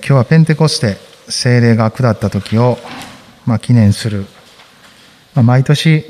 [0.00, 0.96] 今日はペンテコステ
[1.28, 2.78] 聖霊が下った時を、
[3.46, 4.26] まあ、記念する、
[5.34, 6.04] まあ、毎年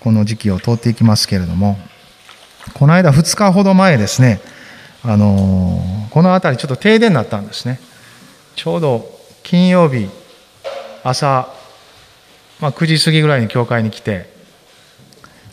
[0.00, 1.78] この時期を通っていきますけれども
[2.74, 4.40] この間2日ほど前ですね、
[5.02, 7.80] あの、この辺りちょっと停電になったんですね。
[8.54, 9.10] ちょうど
[9.42, 10.08] 金曜日
[11.02, 11.48] 朝、
[12.60, 14.30] まあ、9時過ぎぐらいに教会に来て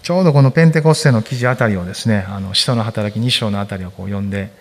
[0.04, 4.52] ちょうどこのペンテコステの記事あたりをですね「あの使徒の働き2章」のあたりをこう読んで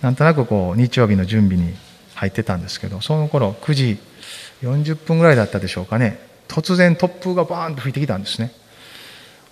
[0.00, 1.76] なんとなくこう日曜日の準備に
[2.18, 3.98] 入ってたんですけどその頃9時
[4.62, 6.18] 40分ぐらいだったでしょうかね。
[6.48, 8.52] 突然突風がバーンと吹いてきたんですね。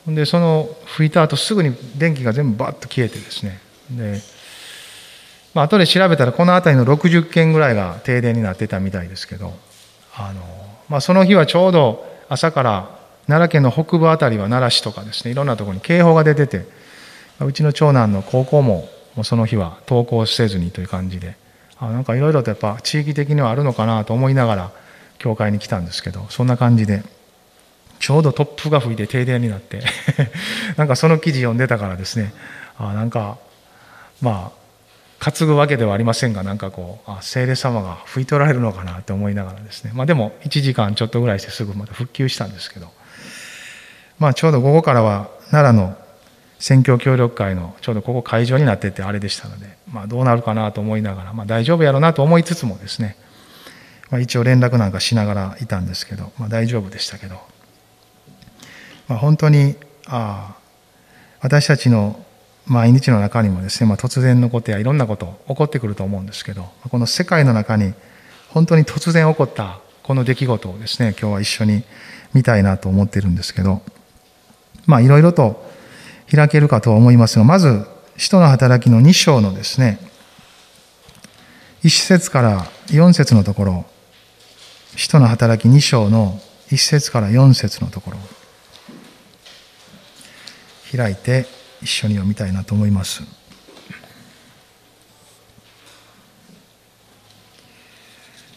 [0.09, 3.61] でその吹いた後すぐに電気が全部バッと消えてですね。
[3.91, 4.21] で、
[5.55, 9.55] まあ後で調べたらこの辺りの60軒ぐらいが停電になってたみたいですけど
[10.17, 10.43] あの、
[10.89, 16.67] まあ、その日はちょうど朝から奈良県の北部辺りは奈良市とかですねいろんなところに警報が出てて
[17.41, 21.37] うちの長男の高校ももうその日は登校せずにという感じで
[21.79, 24.73] あなんかいろいろとやっぱ地域的にはあるのかなと思いながら
[25.19, 27.03] 教会に来たんですけどそんな感じで
[27.99, 29.83] ちょうど突風が吹いて停電になって
[30.77, 32.33] なんかその記事読んでたからですね
[32.79, 33.39] あなんか
[34.21, 34.67] まあ
[35.19, 39.93] 担ぐわけではありませんがなんかこうあ聖霊様が拭い取られるのかなって思いながらですね。
[39.95, 42.93] まあでも1時間ちょっとぐらいしてすぐまた復旧したんですけど
[44.19, 45.97] まあちょうど午後からは奈良の
[46.59, 53.17] 選挙協力会のちょうどここ会場になっててあれでしたので、まあ、どうなるかなと思いながら、まあ、大丈夫やろうなと思いつつもですね、
[54.11, 57.37] まあ、一応連絡なんかしながらいたんですけど、まあ、大丈夫でしたけど、
[59.09, 60.57] まあ、本当にああ
[61.41, 62.25] 私たちの
[62.67, 67.95] 毎日の中にもですね、まあ、突然のことやいろんなこと起こってくると思うんですけどこの世界の中に
[68.49, 71.85] 本当に突然起こったこの出来事をですね今日は一緒に
[72.35, 73.83] 見たいなと思ってるんですけど
[74.87, 75.65] まあいろいろと
[76.31, 77.87] 開けるかと思いますが、まず、
[78.19, 79.99] 使徒の働きの2章のですね、
[81.85, 83.85] 1節から4節のところ、
[84.97, 86.41] 使徒の働き2章の
[86.71, 88.19] 1節から4節のところ、
[90.97, 91.47] 開いて
[91.83, 93.23] 一緒に読みたいなと思います。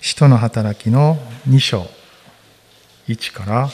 [0.01, 1.17] 使徒の働きの
[1.49, 1.85] 2章
[3.07, 3.69] 1から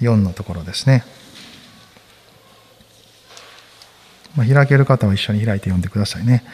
[0.00, 1.04] 4のところですね。
[4.36, 6.44] ま、開ける方は一緒に開いて読んでくださいね。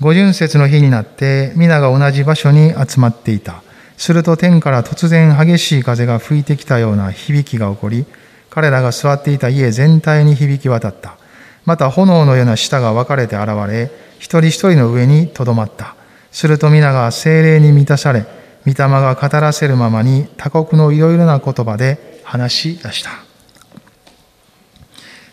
[0.00, 3.62] 五巡節の日になって、皆が同じ場所に集まっていた。
[3.96, 8.06] すると天から突然激しい風が吹いてきたような響きが起こり、
[8.50, 11.16] 彼らが座っていた家全体に響き渡った。
[11.64, 15.94] また炎のような舌が分かれて現れ、一人一人の上にとどまった。
[16.32, 18.26] すると皆が精霊に満たされ、
[18.66, 23.31] 御霊が語らせるままに他国のいろいろな言葉で話し出した。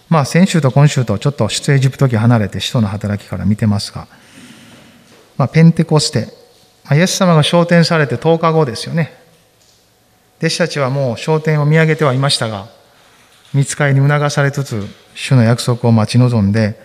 [0.10, 4.08] まあ先週と今週とちょっと出エジプト期離れて使徒の働きから見てますが、
[5.38, 6.26] まあ、ペンテコステ、
[6.84, 9.14] まあ、イエス様が昇天されて10日後ですよね。
[10.40, 12.68] 弟子たちはもう昇天を見上げてはいましたが、
[13.54, 14.84] 見つかりに促されつつ、
[15.14, 16.80] 主の約束を待ち望んで、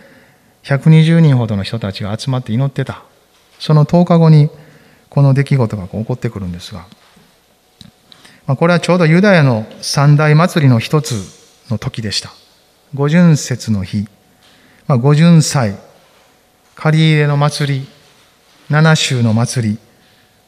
[0.65, 3.03] 120人ほどの人たちが集まって祈ってた。
[3.59, 4.51] その10日後に、
[5.09, 6.87] この出来事が起こってくるんですが、
[8.47, 11.15] まあ、これはちょうどユダヤの三大祭りの一つ
[11.71, 12.31] の時でした。
[12.95, 14.07] 五巡節の日、
[14.87, 15.77] まあ、五巡祭、
[16.77, 17.89] 借り入れの祭り、
[18.71, 19.79] 七週の祭り、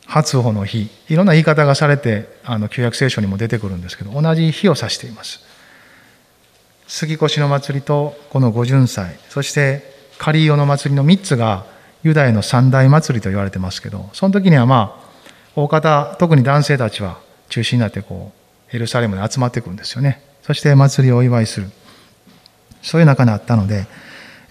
[0.07, 5.41] 初歩の日、いろんな言い方がされて、あの、旧約聖書にも出てくるんですけど、同じ日を指しています。
[6.87, 9.83] 杉越の祭りとこの五巡祭、そして
[10.17, 11.67] 仮リの祭りの三つが
[12.05, 15.09] ユダヤの三大祭りと言われてますけど、その時にはまあ、
[15.57, 17.19] 大方、特に男性たちは
[17.49, 18.33] 中心になってこ
[18.73, 20.23] う、エルサレムに集まってくるんですよね。
[20.43, 21.71] そして祭りをお祝いする。
[22.87, 23.87] そういう中にあったので、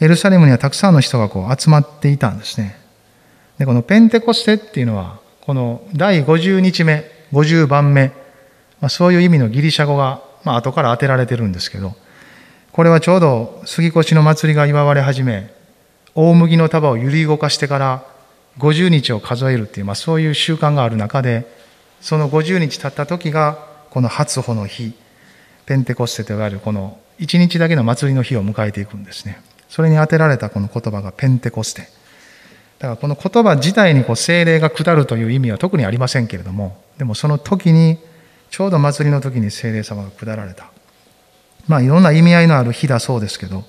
[0.01, 2.77] エルサレムにはたくさんの人がこう集まっていたんですね。
[3.57, 8.09] で、このペンテコステっていうのは、この第50日目、50番目、
[8.81, 11.95] まあ、そういう意味のギリシャ語が、まあ後から当てられてるんですけど、
[12.73, 15.49] これはちょうど杉越の祭りが祝われ始め、
[16.13, 18.03] 大麦の束を揺り動かしてから
[18.57, 21.47] 50日を数えるっていう、まあそういう習慣がある中で、
[22.01, 23.59] その50日経った時が、
[23.91, 24.93] この初歩の日、
[25.65, 29.41] ペンテコステといわれるこの一日だけの祭りの日を迎えていくんですね。
[29.69, 31.81] それに当てられたこの言葉がペンテコステ。
[32.79, 37.97] だからこの言葉自体にこう精霊が下るという意味は特にありませんけれども、でもその時に、
[38.51, 40.71] ちょうど祭りの時に精霊様が下られた。
[41.67, 43.63] まあいろんな意味合いのある日だそうですけど、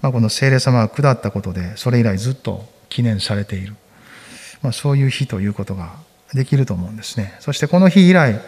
[0.00, 3.74] まあ、この精霊様が下ったことで、それ以来ずっと記念されている。
[4.62, 5.92] まあそういう日ということが
[6.32, 7.34] できると思うんですね。
[7.40, 8.40] そしてこの日以来、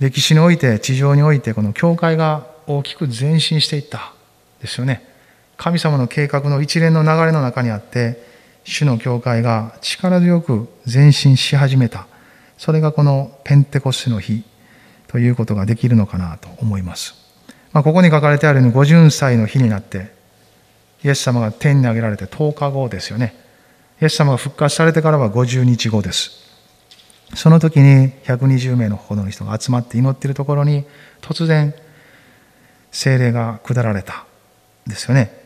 [0.00, 4.12] 歴史において、地上において、この教会が大きく前進していった
[4.60, 5.02] ですよね。
[5.56, 8.22] 神様の計画の一連の流れの中にあって、
[8.64, 12.06] 主の教会が力強く前進し始めた。
[12.58, 14.44] それがこのペンテコステの日
[15.06, 17.14] ということができるのかなと思います。
[17.72, 20.12] まあ、ここに書かれてあるように50歳の日になって、
[21.04, 23.34] イエス様が天に上げられて10日後ですよね。
[24.02, 26.32] イエス様が復活されてからは50日後です。
[27.34, 30.84] その時に120名のほどの人が集まって祈っているところに
[31.20, 31.74] 突然
[32.90, 34.24] 精霊が下られた
[34.86, 35.36] ですよね。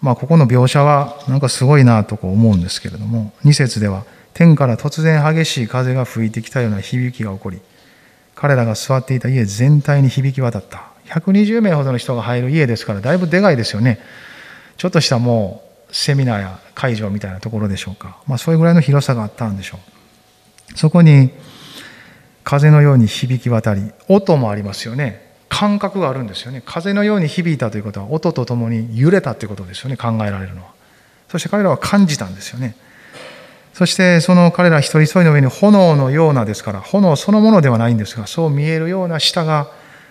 [0.00, 4.04] まあここの描写はなんかすごいなとこう思うんですけれども2節では
[4.34, 7.60] 天から突然激しい風が吹いてきたような響きが起こり
[8.34, 10.92] 彼らが座っていた家全体に響き渡った。
[11.06, 14.00] 120名ほどの人が入る家ですからだいぶでかいですよね。
[14.76, 19.78] ちょっとしたもうセミナーや会場みたいなところでしょうか、まあ、それぐらいの広さがあったんでしょ
[20.74, 20.78] う。
[20.78, 21.30] そこに
[22.44, 25.31] 風のように響き渡り音もありますよね。
[25.62, 26.60] 感覚があるんですよね。
[26.66, 30.72] 風のように響いたということは音とともに揺れたということですよね考えられるのは。
[31.28, 32.74] そして彼らは感じたんですよね。
[33.72, 39.70] そしてその彼ら一人一人の上に炎のようなですから炎そのものではないんですがそう見えるような舌が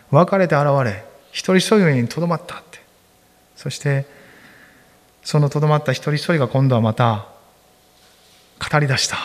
[0.10, 2.80] 分かれて現れ一人一人の上にとどまったって。
[3.58, 4.06] そして
[5.22, 7.28] そのとどまった一人一人が今度はまた
[8.72, 9.18] 語り出した。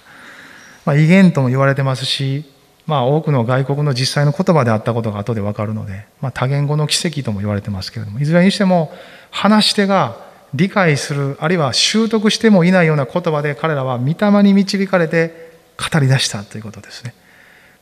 [0.84, 2.44] まあ威厳とも言われてますし
[2.86, 8.92] まあ、多くの外国の実際の言葉であったことが後で分かるので、まあ、多言語の奇跡とも言われてますけれどもいずれにしても
[9.30, 10.24] 話し手が
[10.54, 15.50] 理解するあるいは習得してもいないような言葉で彼らは御霊に導かれて
[15.92, 17.14] 語り出したということですね。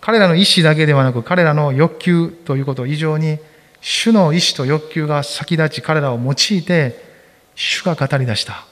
[0.00, 3.38] 彼らの意思だけではなく彼らの欲求ということ以上に
[3.80, 7.02] 主の意志と欲求が先立ち彼らを用いて
[7.54, 8.66] 主が語り出した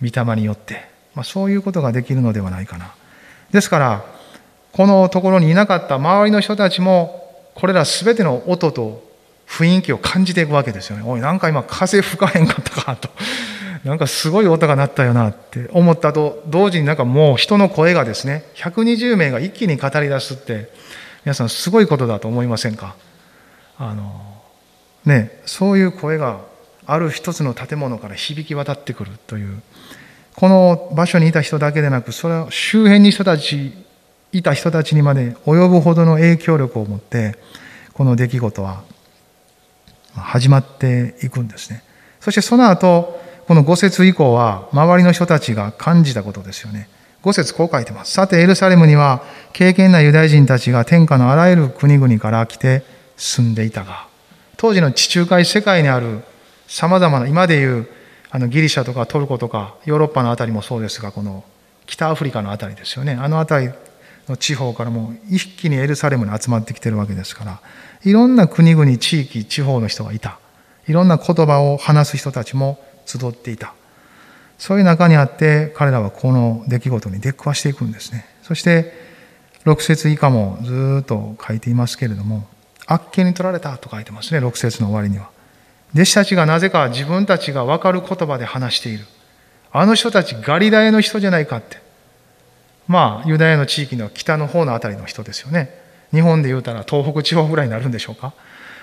[0.00, 2.94] 御霊によって、まあ、そういうことができるのではないかな。
[3.50, 4.13] ですから
[4.74, 7.24] このところにいなかった周りの人たちも
[7.54, 9.04] これら全ての音と
[9.46, 11.04] 雰囲気を感じていくわけですよね。
[11.06, 13.08] おい、なんか今風吹かへんかったかと。
[13.84, 20.70] なんかすごい音が鳴ったよなって思ったと同時になんかもう人の声がですね、120名が一気に語り出すって、
[21.24, 22.96] 皆さんすごいことだと思いませんか？
[23.78, 24.12] あの、
[25.04, 26.38] ね、そういう声が
[26.86, 29.62] ある一つの建物から響き渡ってくるという、
[30.34, 33.83] この場所にいた人だけでなく、それは周辺に人たち
[34.38, 37.36] いた人たちにまで及ぶほどの影響力を持って
[37.92, 38.82] この出来事は
[40.14, 41.82] 始まっていくんですね。
[42.20, 46.88] そしてその後この五節以降は周りの人たちが感じたことですよね。
[47.22, 48.12] 五節こう書いてます。
[48.12, 49.22] さてエルサレムには
[49.52, 52.82] 敬虔なユダヤ人たちが天下のあらゆる国々から来て
[53.16, 54.06] 住んでいたが
[54.56, 56.22] 当時の地中海世界にある
[56.66, 57.86] さまざまな今でいう
[58.30, 61.44] あのギリシャとかトルコとかヨーロッパのあたりもそうですがこの
[61.86, 63.12] 北アフリカのあたりですよね。
[63.12, 63.70] あのあたり
[64.28, 67.60] の地方からも一気にエルサレムに集まってきてるわけですから
[68.04, 70.38] いろんな国々地域地方の人がいた。
[70.86, 73.74] いろんな言葉を話す人たちも集っていた。
[74.58, 78.26] そういう中にあって彼らはこの出来事に出くわしていくんですね。
[78.42, 78.92] そして
[79.64, 82.46] 6節以下もずっと書いていますけれども
[82.86, 85.30] あっけに取られたと書いてますね6節の終わりには。
[85.94, 89.06] 弟子たちがなぜか自分たちが分かる言葉で話している。
[89.72, 91.83] あの人たちガリラヤの人じゃないかって。
[92.86, 95.70] まあユダヤの地域の北の方の辺りの人ですよね。
[96.12, 98.32] 日本で言うたら東北地方ぐらいになるんでしょうか。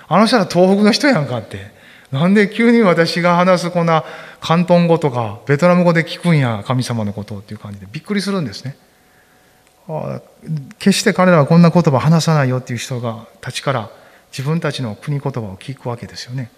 [0.08, 1.70] あの人は東北の人やんかって。
[2.10, 4.04] なんで急に私が話すこんな
[4.42, 7.86] 広東語とかベトナム語で聞くんや神様のことっていう感じで。
[7.90, 8.76] びっくりするんですね。
[10.78, 13.90] 決して彼らはこんな言葉話さないよっていう人がたちから
[14.30, 16.50] 自分たちの国言葉を聞くわけですよね。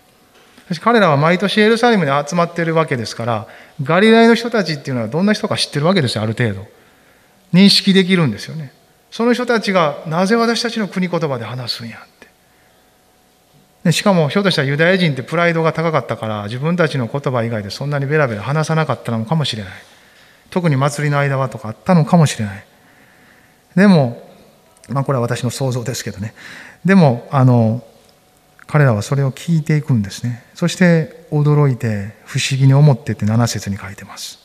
[0.81, 3.47] 彼らは毎年エルサレムに集まっているわけですから
[3.83, 6.67] ガリラヤの人たちっていうのはどんな人か知ってるわけですよある程度。
[7.55, 8.73] 認識できるんですよね。
[9.13, 12.27] その人たちがなぜ私たちの国言葉で話すんやって。
[13.85, 19.73] でしかもひょっとしたらユダヤ人ってプライドが高かったから自分たちの言葉以外でそんなにベラベラ話さなかったのかもしれない。
[20.51, 22.67] 特に祭りの間はとかあったのかもしれない。
[23.77, 24.29] でも
[24.89, 26.35] まあこれは私の想像ですけどね。
[26.85, 27.85] でもあの
[28.67, 30.45] 彼らはそれを聞いていくんですね。
[30.55, 34.41] そして驚いて不思議に思ってって7節に書いてます。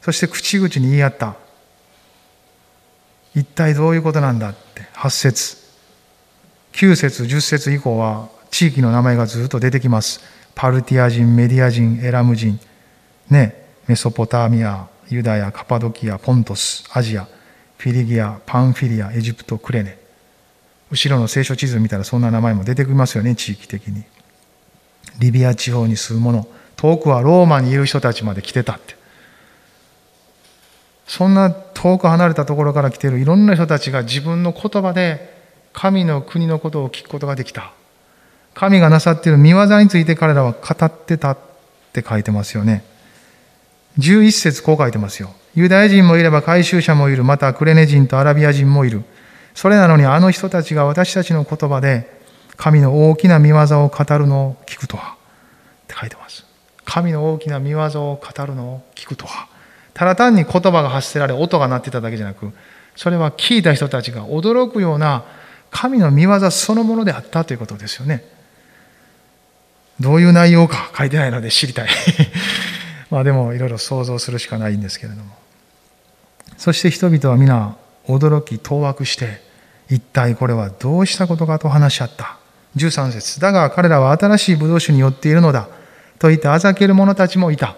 [0.00, 1.34] そして口々に言い合った。
[3.34, 4.82] 一体どういうことなんだって。
[4.94, 5.56] 8節。
[6.72, 10.20] 9節10節以降は地域の名前がずっと出てきます。
[10.54, 12.58] パルティア人メディア人エラム人。
[13.30, 13.62] ね。
[13.88, 17.26] メソポタミアユダヤカパドキアポントスアジア。
[17.78, 19.98] フィリギアパンフィリアエジプトクレネ。
[20.90, 24.04] 後ろの聖書地図見たらそんな名前も出てきますよね地域的に。
[25.18, 26.46] リビア地方に住む者。
[26.76, 29.01] 遠くはローマにいる人たちまで来てたって。
[31.12, 35.30] そんな遠く離れたところから来ているいろんな人たちが自分の言葉で
[35.74, 37.74] 神の国のことを聞くことができた。
[38.54, 41.38] 神がなさっている見業について彼らは語ってたっ
[41.92, 42.82] て書いてますよね。
[43.98, 45.34] 11節こう書いてますよ。
[45.54, 47.24] ユダヤ人もいれば回収者もいる。
[47.24, 49.04] またクレネ人とアラビア人もいる。
[49.54, 52.08] それなのにあの人たちが私たちの言葉で
[52.56, 55.16] 神の大きな見業を語るのを聞くとは。
[55.84, 56.46] って書いてます。
[56.86, 59.51] 神の大きな見業を語るのを聞くとは。
[59.94, 62.52] ただ単に言葉が発せられ音が鳴ってただけじゃなく、
[62.96, 65.24] それは聞いた人たちが驚くような
[65.70, 68.24] 神の見業そのものであったということですよね。
[70.00, 71.88] どういう内容か書いてないので知りたい。
[73.10, 75.36] まあでもいろいろ想像するしかないんですけれども。
[76.56, 79.42] そして人々は皆驚き当惑して
[79.90, 82.36] 一体これはどうしたことかと話し合った。
[82.76, 85.68] 13節だが彼らは新しいブドウ酒によっているのだ
[86.18, 87.76] と言ってあざける者たちもいた。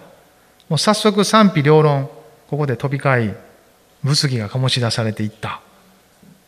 [0.68, 2.08] もう早速賛否両論、
[2.48, 3.34] ここで飛び交い、
[4.02, 5.60] 物議が醸し出されていった。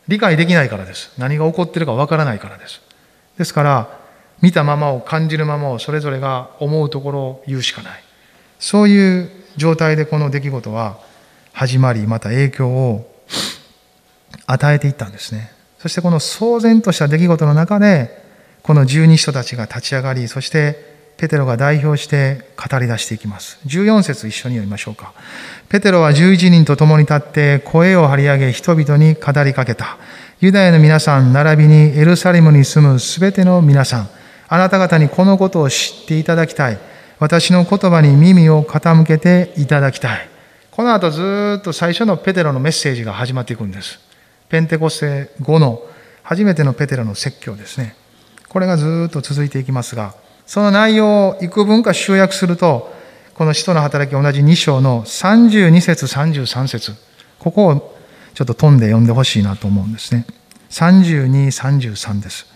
[0.07, 1.11] 理解できないからです。
[1.17, 2.81] 何が起こってるかわからないからです。
[3.37, 3.99] ですから、
[4.41, 8.03] 見たままを感じるままをそれぞれが思うところを言うしかない。
[8.59, 10.99] そういう状態でこの出来事は
[11.53, 13.11] 始まり、また影響を
[14.45, 15.51] 与えていったんですね。
[15.79, 18.25] そしてこの騒然とした出来事の中で、
[18.63, 20.86] この十二人たちが立ち上がり、そして
[21.17, 23.59] ペテロが代表して語り出していきます。
[23.65, 25.13] 14節一緒に読みましょうか。
[25.67, 29.97] ペテロは11人と共に立って声を張り上げ人々に語りかけた。
[30.39, 34.09] ユダヤの皆さん、並びにエルサレムに住むすべての皆さん、
[34.47, 36.77] あなた方にこのことを知っていただきたい。
[37.19, 40.29] 私の言葉に耳を傾けていただきたい。
[40.69, 43.99] この後ずっと最初のペテロのメッセージが始まっていくんです。
[44.49, 45.81] ペンテコステ後の
[46.21, 47.95] 初めてのペテロの説教ですね。
[48.47, 50.13] これがずっと続いていきますが、
[50.47, 52.91] その内容を幾分か集約すると、
[53.35, 56.95] この使徒の働き同じ2章の32節33節
[57.37, 57.95] ここを
[58.33, 60.25] ちょっと飛んで読んでほしいなと思うんですね。
[60.69, 62.47] 32、33です。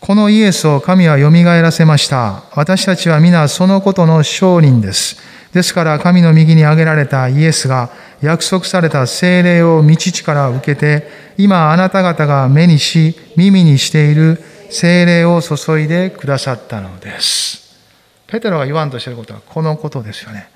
[0.00, 2.42] このイエスを神は蘇らせました。
[2.54, 5.16] 私たちは皆そのことの証人です。
[5.52, 17.78] ですから神の右に挙げられたイエスが約束された精霊を道地から受けて、今あなた方が目にし、耳にしている精霊を注いでくださったのです。
[18.26, 20.48] ペテロが言わんとしていることはこのことですよね。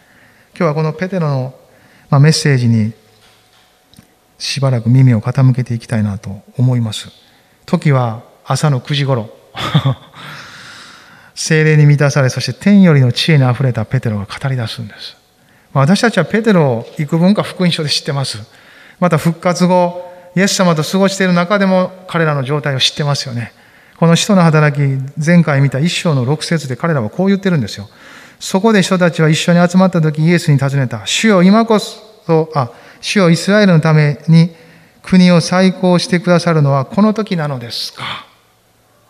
[0.59, 1.55] 今日はこのペテロの
[2.19, 2.95] メッセージに
[4.39, 7.11] しばらく耳を傾けていきたいなと思います。
[7.67, 9.29] 時は朝の9時頃。
[11.35, 15.15] 精霊に満たされ、そして天よりの知恵にあふれたペテロが語り出すんです。
[15.75, 18.39] 私たちはペテロを幾分か福音書で知ってます。
[18.99, 23.53] また復活後、イエス様と過ごしている中でも彼らの状態を知ってますよね。
[23.99, 24.81] この使徒の働き、
[25.25, 27.88] 前回見た一章の六節で彼らはこう言ってるんですよ。
[28.38, 31.07] そこで人たちは一緒に集まった時イエスに尋ねた。
[31.07, 34.50] 主よ今こそ、あ、主よイスラエルのために
[35.03, 38.26] 国を再興してくださるのはこの時なのですか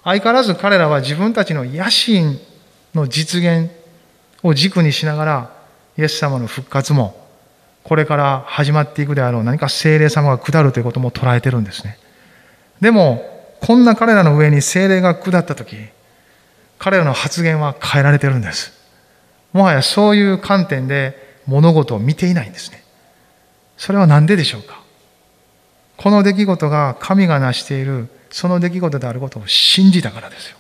[0.05, 2.38] 相変わらず彼らは自分たちの野心
[2.95, 3.71] の実現
[4.43, 5.57] を軸にしながら
[5.99, 7.26] イエス様の復活も
[7.83, 11.99] これから始まっていくであろう何か精霊様が下るということも捉えてるんですね。
[12.81, 15.77] でもこんな彼らの上に精霊が下った時
[16.79, 18.73] 彼らの発言は変えられてるんです。
[19.53, 22.83] もはやそういう観点で物事を見ていないんですね。
[23.77, 24.83] それは何ででしょうか？
[25.97, 30.57] この出来事が神が成しているその出来事であることを信じたからですよ。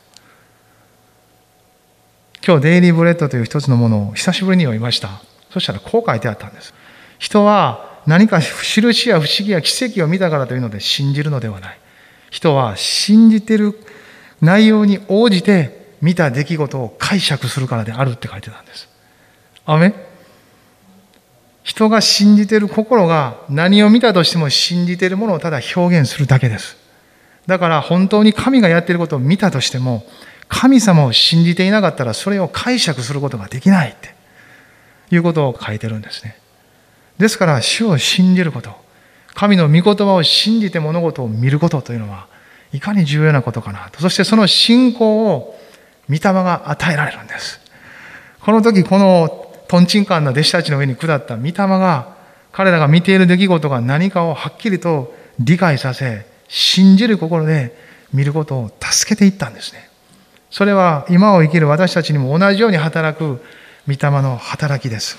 [2.46, 5.20] 今日デイリーブレッドという一つのものを久しぶりに読みました。
[5.52, 6.72] そしたらこう書いてあったんです。
[7.18, 11.78] 人は何か印や不思議や奇跡を見たからというので信じるのではない。
[12.30, 13.78] 人は信じてる
[14.40, 18.88] 内容に応じて見た出来事を解釈するからであるって書いてたんです。
[19.64, 19.94] アメ
[21.62, 26.76] 人が信じてる心が何を見たとしても信じてるものをただ表現するだけです。
[27.46, 30.04] だから本当に神がやってることを見たとしても
[30.48, 34.14] 神様を信じていなかったらそれを解釈することができないって
[35.14, 36.38] いうことを書いてるんですね。
[37.18, 38.85] ですから主を信じること。
[39.36, 42.26] 神の御言葉を信じて物事を見ることというのは
[42.72, 44.00] いかに重要なことかなと。
[44.00, 45.60] そしてその信仰を
[46.08, 47.60] 御霊が与えられるんです。
[48.40, 52.16] この時このトンチンカンな弟子たちの上に下った御霊が
[52.50, 57.76] 彼らが見ている出来事が何かをはっきりと理解させ、信じる心で
[58.14, 59.90] 見ることを助けていったんですね。
[60.50, 63.42] それは今を生きる私たちにも同じように働く
[63.86, 65.18] 御霊の働きです。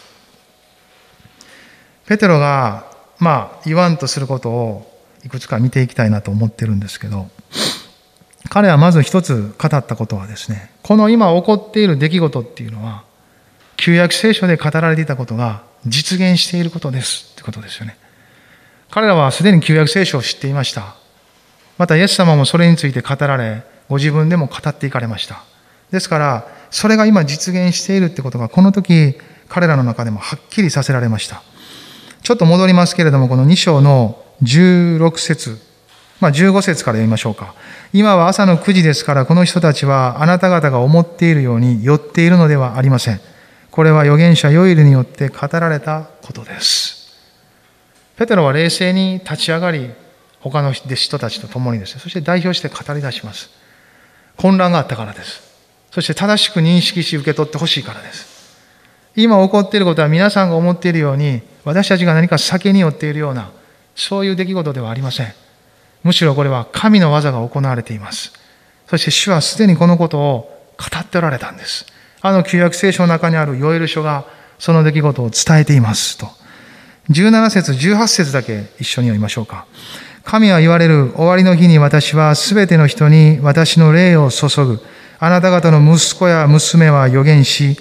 [2.08, 7.30] ペテロがまあ、言わんとすることをいくつか見ていきたいなと思ってるんですけど、
[8.50, 13.04] 彼はまず一つ語ったことはですね、この今起こっている出来事っていうのは、
[13.76, 17.98] 旧約聖書で語られていたことが実現していることですってことですよね。
[18.90, 20.96] 彼らはすでに旧約聖書を知っていました。
[21.78, 25.44] またイエス様もそれについて語られ、ご自分でも語っていかれました。
[25.92, 29.16] ですから、それが今実現しているってことが、この時、
[29.48, 31.44] 彼らの中でもはっきりさせられました。
[32.28, 35.58] ちょっと戻りますけれども、この2章の16節
[36.20, 37.56] まあ、15節から読みましょうか。
[37.94, 43.22] 今は朝の9時ですから、この人たちはあなた方が思っているように寄っているのではありません。
[43.72, 47.16] これは預言者ヨイルによって語られたことです。
[48.18, 49.92] ペテロは冷静に立ち上がり、
[50.42, 53.50] 他の弟子たちと共にですね、そして代表して語り出します。
[54.36, 55.44] 混乱があったからです。
[55.92, 58.37] そして正しく認識し受け取ってほしいからです。
[59.18, 63.50] 今起こっていることは皆さんが思っているように、私たちが何か酒に酔っているような、
[63.96, 65.34] そういう出来事ではありません。
[66.04, 68.32] むしろこれは神の技が行われています。
[68.86, 71.88] そして主はすでにこのことを語っておられたんです。
[72.22, 74.26] あの旧約聖書の中にあるヨエル書が
[74.60, 76.28] その出来事を伝えていますと。
[77.10, 79.66] 17節、18節だけ一緒に読みましょうか。
[80.26, 84.80] 神は言われる終わりの日に私はすべての人に私の霊を注ぐ。
[85.18, 87.80] あなた方の息子や娘は予言し、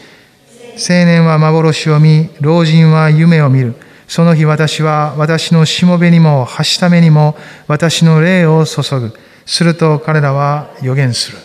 [0.76, 3.74] 青年は幻を見、老人は夢を見る。
[4.08, 7.34] その日私は私のしもべにも、はしためにも
[7.66, 9.18] 私の霊を注ぐ。
[9.46, 11.38] すると彼らは予言する。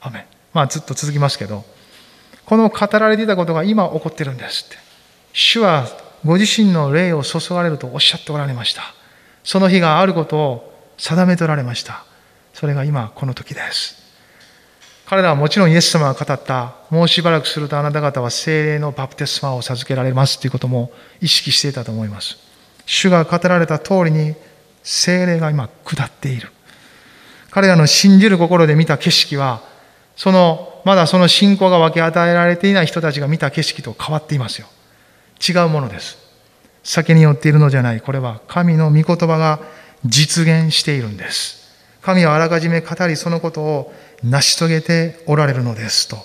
[0.00, 1.64] アメまあずっと続きますけど、
[2.46, 4.76] この語られていたことが今起こってるんですって。
[5.32, 5.86] 主は
[6.24, 8.82] ご自身の霊を注がれるとおっしゃっておられました。
[9.44, 12.04] その日があることを定めておられました。
[12.54, 14.03] それが今この時です。
[15.06, 22.36] 彼らはもちろんイエス様が語った、もうしばらくするとあなた方は精霊のバプテスマを授けられますということも意識していたと思います。
[22.86, 24.34] 主が語られた通りに
[24.82, 26.50] 精霊が今下っている。
[27.50, 29.62] 彼らの信じる心で見た景色は、
[30.16, 34.66] その、まだその信仰が分け与えられていない人たちが見た景色と変わっていますよ。
[35.46, 36.18] 違うものです。
[36.82, 38.00] 酒によっているのじゃない。
[38.00, 39.60] これは神の御言葉が
[40.04, 41.64] 実現しているんです。
[42.02, 46.16] 神はあらかじめ語りそのことを成し遂げておられるのですと。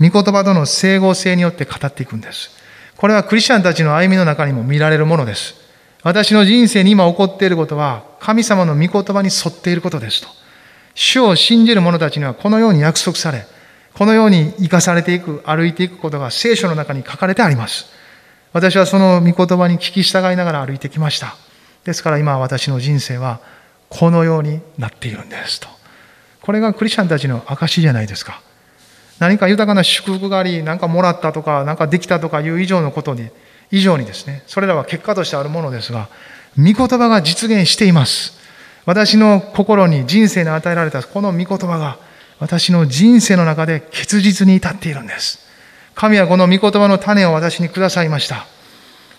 [0.00, 2.50] 御言葉との整合性によって語っていくんです。
[2.96, 5.54] これはクリスチャンたちの歩みの中にも見られるものです。
[6.02, 10.28] 私の人生に今起こっていることは、神様の御言葉に沿っていることですと。
[10.94, 13.46] 主を信じる者たちにはこのように約束され、
[13.94, 17.86] このように生かされていく、歩いていくことが聖書の中に書かれてあります。
[18.52, 21.36] 私はその御言葉に聞き従いながら歩いてきました。
[21.84, 23.40] ですから今私の人生は
[23.88, 25.68] このようになっているんですと。
[26.42, 28.42] これがクリスチャンたちの証じゃないですか。
[29.18, 33.28] 何か豊かな祝福があり、何かもらったとか、何かできたとかいう以上のことに、
[33.70, 36.08] 以上にですね、それらは結果としてあるものですが、
[36.58, 38.36] 御言葉が実現しています。
[38.84, 41.98] 私の心に人生に与えられたこの御言葉が、
[42.40, 45.38] 私の人生の中で結実に至っているんです。
[45.94, 48.46] 神はこの御言葉の種を私にくださいました。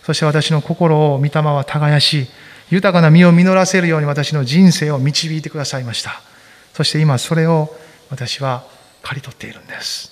[0.04, 2.28] そして私の心を御霊は耕し、
[2.70, 6.22] 豊かな実を実らせるように私の人生を導いてくださいました。
[6.74, 7.76] そして今それを
[8.10, 8.66] 私は
[9.02, 10.12] 刈り取っているんです。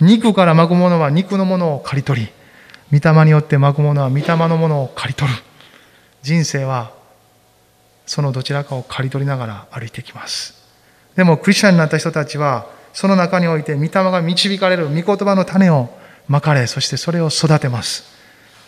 [0.00, 2.28] 肉から巻くものは肉のものを刈り取り、
[3.00, 5.38] 御霊によって巻くものは御霊のものを刈り取る。
[6.22, 6.92] 人生は
[8.06, 10.60] そのどちらかを刈り取りながら歩いてきます。
[11.14, 15.90] でもクリスチャンになった人たちは、その中において御霊が導かれる御言葉の種を
[16.26, 18.04] まかれ、そしてそれを育てます。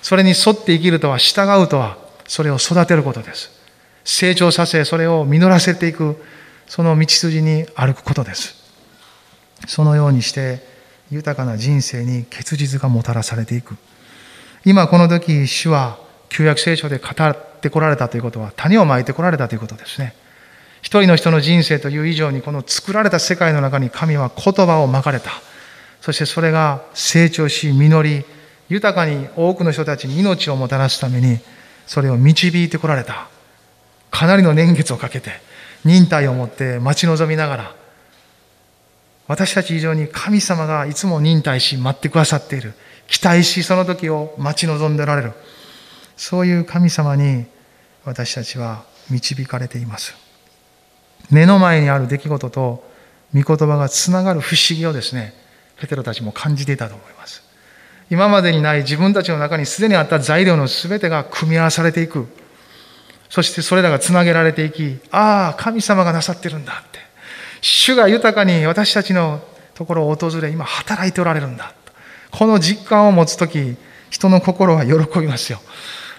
[0.02, 3.50] それに沿って生きるとは、従うとは、それを育てることです。
[4.04, 6.22] 成長させ、それを実らせていく
[6.66, 8.54] その道筋に歩くことです。
[9.66, 10.60] そのようにして
[11.10, 13.76] 豊かな人生に結実がもたらされていく。
[14.64, 15.98] 今この時、主は
[16.28, 20.14] 旧約聖書で語ってこられたということは種をまいてこられたということですね。
[20.80, 25.30] 一人の人の人生という以上にこの作られた世界の中に神は言葉をまかれた。
[26.00, 28.24] そしてそれが成長し、実り、
[28.68, 31.38] 豊かに多くの人たちに命をもたらすために、
[31.86, 33.28] それを導いてこられた。
[34.10, 35.30] かなりの年月をかけて、
[35.84, 37.74] 忍耐を持って待ち望みながら、
[39.28, 42.74] 私たち以上に神様がいつも忍耐し待ってくださっている。
[43.08, 45.32] 期待しその時を待ち望んでおられる。
[46.16, 47.46] そういう神様に
[48.04, 50.14] 私たちは導かれています。
[51.30, 52.84] 目の前にある出来事と
[53.34, 55.34] 御言葉がつながる不思議をですね、
[55.80, 57.42] ペテロたちも感じていたと思います。
[58.10, 62.26] 今までにない自分たちの中にすでにあった材料の全てが組み合わされていく。
[63.32, 66.98] そしてそれらがつなげられていき、ああ、神様がなさってるんだって。
[67.62, 69.40] 主が豊かに私たちの
[69.72, 71.72] ところを訪れ、今働いておられるんだ。
[72.30, 73.74] この実感を持つとき、
[74.10, 75.60] 人の心は喜びますよ。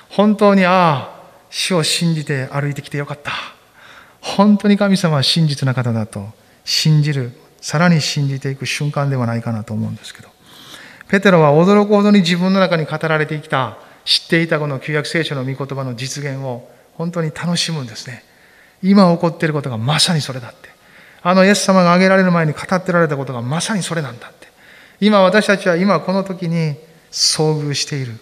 [0.10, 3.32] 本当に、ああ、主を信じて歩いてきてよかった。
[4.20, 6.26] 本当に神様は真実な方だと
[6.66, 10.30] 信じる、さらに信じていく瞬間ではないかなと思うんですけど。
[11.10, 18.24] ペテロは驚くほどに自分の中に語られてきた、知っていたこの旧約聖書の御言葉の実現を本当に楽しむんですね。
[18.82, 20.70] 今起こっていることがまさにそれだって。
[21.22, 24.48] あのイエス様が挙げられる前に語ってられたことがまさにそれなんだって。
[25.00, 26.76] 今私たちは今この時に
[27.12, 28.14] 遭遇している。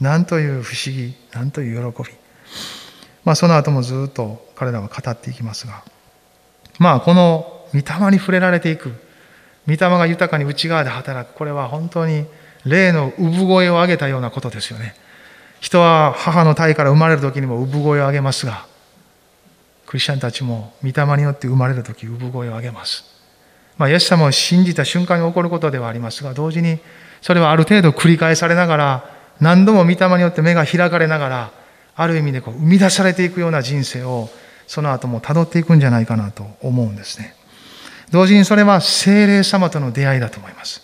[0.00, 2.10] なんという不思議、なんという喜び。
[3.24, 5.82] まあその後もずっと彼らは語っていきますが。
[6.78, 8.92] まあこの御霊に触れられていく。
[9.66, 11.34] 御霊が豊かに内側で働く。
[11.34, 12.26] これは本当に
[12.64, 14.94] 霊の産声を上げたようなことですよね。
[15.60, 18.66] 人は母の体から生まれる時にも産声を上げますが、
[19.86, 23.04] クリスチャンたちも御霊によって生まれる時産声を上げます。
[23.78, 26.78] まあ、イエス様を信じた瞬間に起こることではありますが、同時に
[27.20, 31.50] それはある程度繰り返されながら、何度も御霊によって目が開かれながら、
[31.94, 34.28] ある意味でこう生み出されていくような人生を、
[34.66, 37.34] その後も辿っていくんじゃないかなと思うんですね。
[38.10, 40.80] 同時にそれは精霊様との出会いだと思います。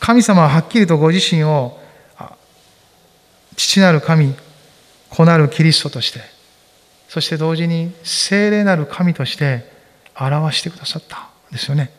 [0.00, 1.78] 神様ははっきりとご自身を、
[3.58, 4.36] 父なる神、
[5.10, 6.20] 子なるキリストとして、
[7.08, 9.68] そして同時に聖霊なる神として
[10.16, 11.90] 表してくださったんですよね。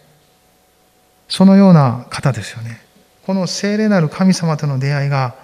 [1.28, 2.82] そのような方ですよね。
[3.26, 5.36] この聖霊なる神様との出会いが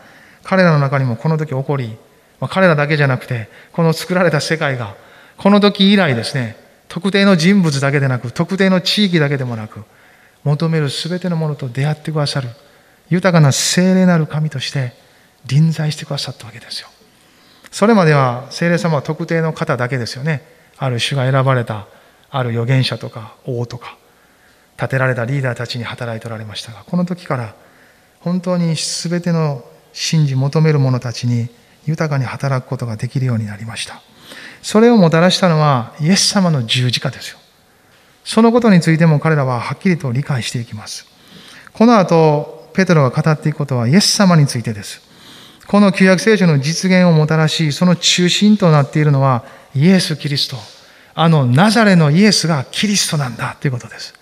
[0.43, 1.97] 彼らの中にもこの時起こり、
[2.39, 4.95] まあ、彼らだけじゃなくて、この作られた世界が、
[5.37, 6.55] この時以来ですね、
[6.87, 9.83] 特定の人物だけでなく、特定の地域だけでもなく、
[10.45, 12.47] 求める全てのものと出会ってくださる、
[13.09, 14.93] 豊かな聖霊なる神として
[15.47, 16.89] 臨在してくださったわけですよ。
[17.71, 20.43] それまでは聖霊様は特定の方だけですよね。
[20.77, 21.87] ある種が選ばれた、
[22.29, 23.97] ある預言者とか王とか、
[24.77, 27.55] 立てられたリーダーたちに働いておられましたが、この時から
[28.19, 31.49] 本当に全ての信じ求める者たちに
[31.85, 34.01] 豊かに働くことができるようになりました。
[34.61, 37.37] それをもたらしたのはイエス様の十字架ですよ。
[38.23, 41.05] そのことについても彼らははっきりと理解していきます。
[41.73, 45.04] この後、ペテロが語っていくことはイエス様についてです。
[45.67, 49.43] この旧約聖書の実現をもたらし、その中心となっているのは
[49.75, 50.57] イエス・キリスト。
[51.17, 54.13] あのナザレのイエスがキリストなんだということです。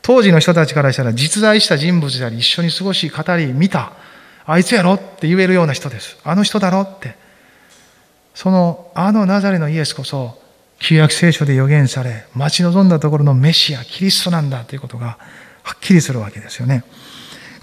[0.00, 3.92] 当時の人たちからしたら実在した人物であり、一緒に過ごし、語り、見た、
[4.46, 6.16] あいつやろって言えるような人です。
[6.22, 7.16] あの人だろって。
[8.34, 10.40] その、あのナザレのイエスこそ、
[10.78, 15.18] 旧約聖書で予言され、待ち望んだところのメシア、キリストなんだということが、
[15.62, 16.84] はっきりするわけですよね。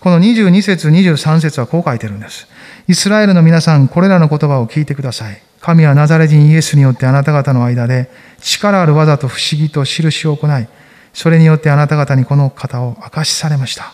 [0.01, 2.47] この22節、23節はこう書いてるんです。
[2.87, 5.41] イスラエルの皆さん、これらの言葉を聞いてください。
[5.61, 8.09] 神はナザレ人イエスによってあなた方の間で
[8.41, 10.67] 力ある技と不思議と印を行い、
[11.13, 13.93] それによってあなた方にこの方を明かしされました。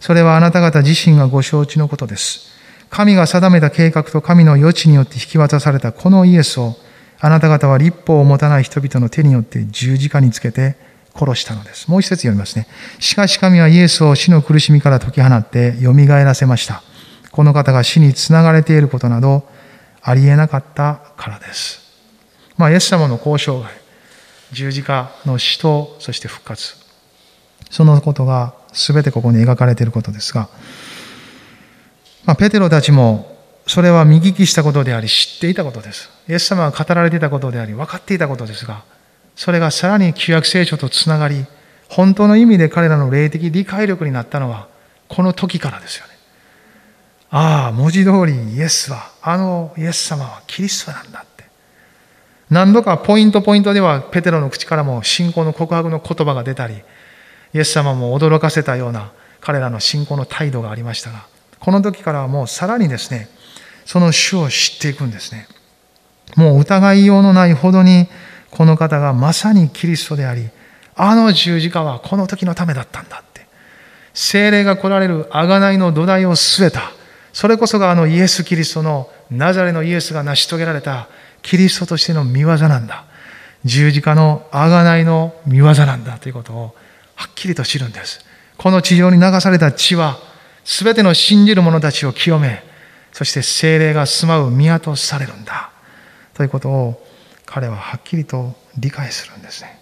[0.00, 2.50] それはあなた方自身がご承知のことです。
[2.88, 6.76] 神が定めた計画と神の余地によって引き渡されたこのイエスを、
[7.20, 10.76] あなた方は立法を持たない人々の手によって十字架につけて
[11.14, 11.90] 殺したのです。
[11.90, 12.66] もう一節読みますね。
[12.98, 16.82] しかし神はイエスを死の苦しみから解き放って蘇らせました。
[17.32, 19.48] この方が死につながれていることなど
[20.02, 21.80] ありえなかったからです。
[22.56, 23.72] まあ、イエス様の交渉外、
[24.52, 26.76] 十字架の死と、そして復活。
[27.70, 30.48] そのことが全てここに描かれていることですが、
[32.24, 33.32] まあ、ペテロたちも
[33.66, 36.10] それは見聞きしたことであり知っていたことです。
[36.28, 38.84] イエス様が語られていたことであり分かっていたことですが、
[39.36, 41.46] それがさらに旧約聖書とつながり、
[41.88, 44.68] 本当の意味で彼らの霊的理解力になったのは、
[45.08, 46.11] この時からですよね。
[47.34, 51.44] ああ、文字通りイエスは、あのイエス様はキリストなんだって。
[52.50, 56.82] 何度かポイントポイントではペテロの口からも信仰の告白の言葉が出たり、
[57.54, 61.26] イエス様も驚かせたような彼らの信仰の態度がありましたが、
[61.58, 63.30] この時からはもうさらにですね、
[63.86, 65.48] その主を知っていくんですね。
[66.36, 68.08] もう疑いようのないほどに、
[68.50, 70.50] この方がまさにキリストであり、
[70.96, 73.46] あの十字架はこの時のためだったんだって。
[74.12, 76.92] 精霊が来られる贖いの土台を据えた。
[77.32, 81.08] それこそがあのイエス・キリストのナザレのイエスが成し遂げられた
[81.40, 83.06] キリストとしての見業なんだ。
[83.64, 86.74] 十字架の贖いの見業なんだということを
[87.14, 88.24] はっきりと知るんです。
[88.58, 90.18] この地上に流された血は、
[90.64, 92.62] すべての信じる者たちを清め、
[93.12, 95.70] そして精霊が住まう宮とされるんだ。
[96.34, 97.06] ということを
[97.46, 99.78] 彼ははっきりと理解するんですね。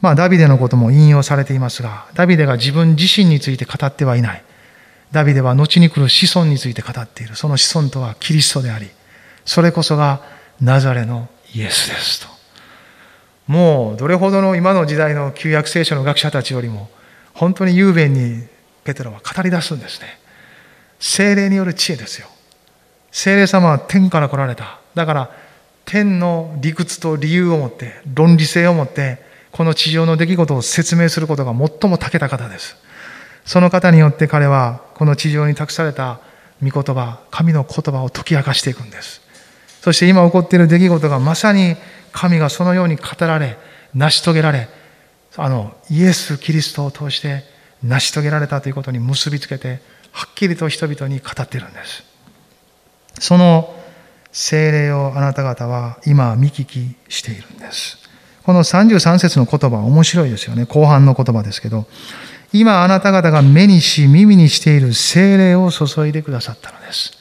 [0.00, 4.44] まあ、ダビデのことも引用されていますが、ダビデが自分自身について語ってはいない。
[5.12, 7.36] ダビデは後に来る子孫について語っている。
[7.36, 8.88] その子孫とはキリストであり、
[9.44, 10.22] それこそが
[10.60, 12.32] ナザレのイエスですと。
[13.46, 16.88] もうどれほどの今の時代の旧約聖書の学者たちよりも
[17.34, 18.46] 本当に雄弁に
[18.84, 20.18] ペテロは語り出すんですね。
[20.98, 22.28] 精霊による知恵ですよ。
[23.10, 24.80] 精霊様は天から来られた。
[24.94, 25.30] だから
[25.84, 29.20] 天の理屈と理由を持って論理性を持って
[29.50, 32.76] この地上の出来事を説明することが最も長けた方です。
[33.44, 36.20] その方によって彼はこの地上に託された
[36.62, 39.20] 御言葉、神の言葉を解き明かしていくんです。
[39.80, 41.76] そして今起こっている出来事がまさに
[42.12, 43.56] 神がそのように語られ、
[43.94, 44.68] 成し遂げられ、
[45.36, 47.44] あの、イエス・キリストを通して
[47.82, 49.80] 成し遂げられたということに結びつけて
[50.12, 52.04] はっきりと人々に語っているんです。
[53.18, 53.74] その
[54.30, 57.98] 精霊をあなた方は今見聞きしているんです。
[58.44, 60.64] この33節の言葉面白いですよね。
[60.64, 61.86] 後半の言葉ですけど、
[62.52, 67.12] 今あなた方が目にし耳にしている精霊を注いでくださったのです。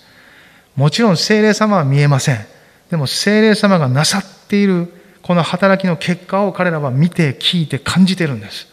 [0.75, 2.45] もちろん精霊様は見えません。
[2.89, 8.67] でも精霊様がなさっているこの働きの結果を彼らは見て聞いて感じてるんです。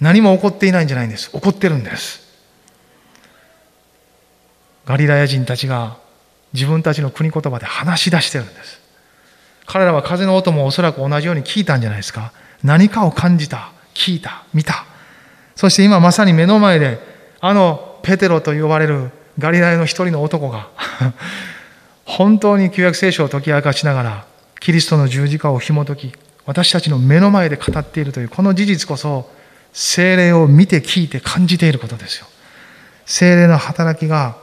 [0.00, 1.30] 何も起こっていないんじゃないんです。
[1.30, 2.20] 起こってるんです。
[4.84, 5.96] ガリラヤ人たちが
[6.52, 8.80] 自分たちの国言葉で話し出してるんです。
[9.64, 12.32] 彼らは風の音もおそらく同じように聞いたんじゃないですか。
[12.64, 14.84] 何かを感じた、聞いた、見た。
[15.56, 16.98] そして今まさに目の前で、
[17.40, 20.68] あのペテロと呼ばれるガリラヤの一人の男が
[22.04, 24.24] 本当に旧約聖書を解き明かしながら、
[24.60, 26.12] キリストの十字架を紐解き、
[26.44, 29.30] 私たちの目の前で語っているというこの事実こそ、
[29.72, 32.26] 精霊を見て聞いて感じていることですよ。
[33.06, 34.36] 精霊の働きが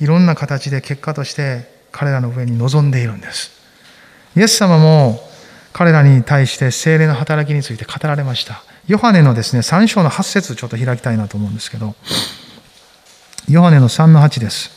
[0.00, 3.52] いろんな形で結果として彼らの上に臨んでいるんです。
[4.36, 5.20] イエス様も
[5.72, 8.64] 彼らに対して精霊の働きについて語られました。
[8.88, 11.94] ヨハネのですね、3章の8節ちょっと開きたいなと思うんですけど、
[13.48, 14.70] ヨハネの3の8です。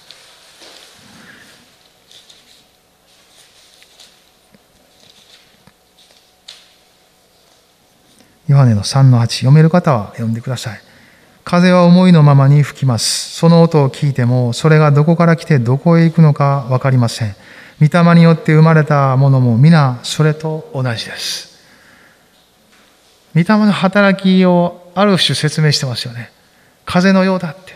[8.47, 10.79] ヨハネの3の8、読める方は読んでください。
[11.43, 13.31] 風は思いのままに吹きます。
[13.31, 17.35] その音を聞いても、それがどこから来てどこへ行くのか分かりません。
[17.81, 21.54] 御霊によって生まれたものも皆それと同じです。
[23.35, 26.31] 御霊の働きをある種説明してますよね。
[26.85, 27.75] 風のようだって。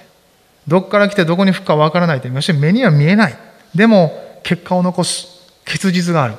[0.68, 3.38] どこから来てどこに吹くか分からないって、要するに目には見えない。
[3.76, 5.28] でも結果を残す。
[5.66, 6.36] 結実がある。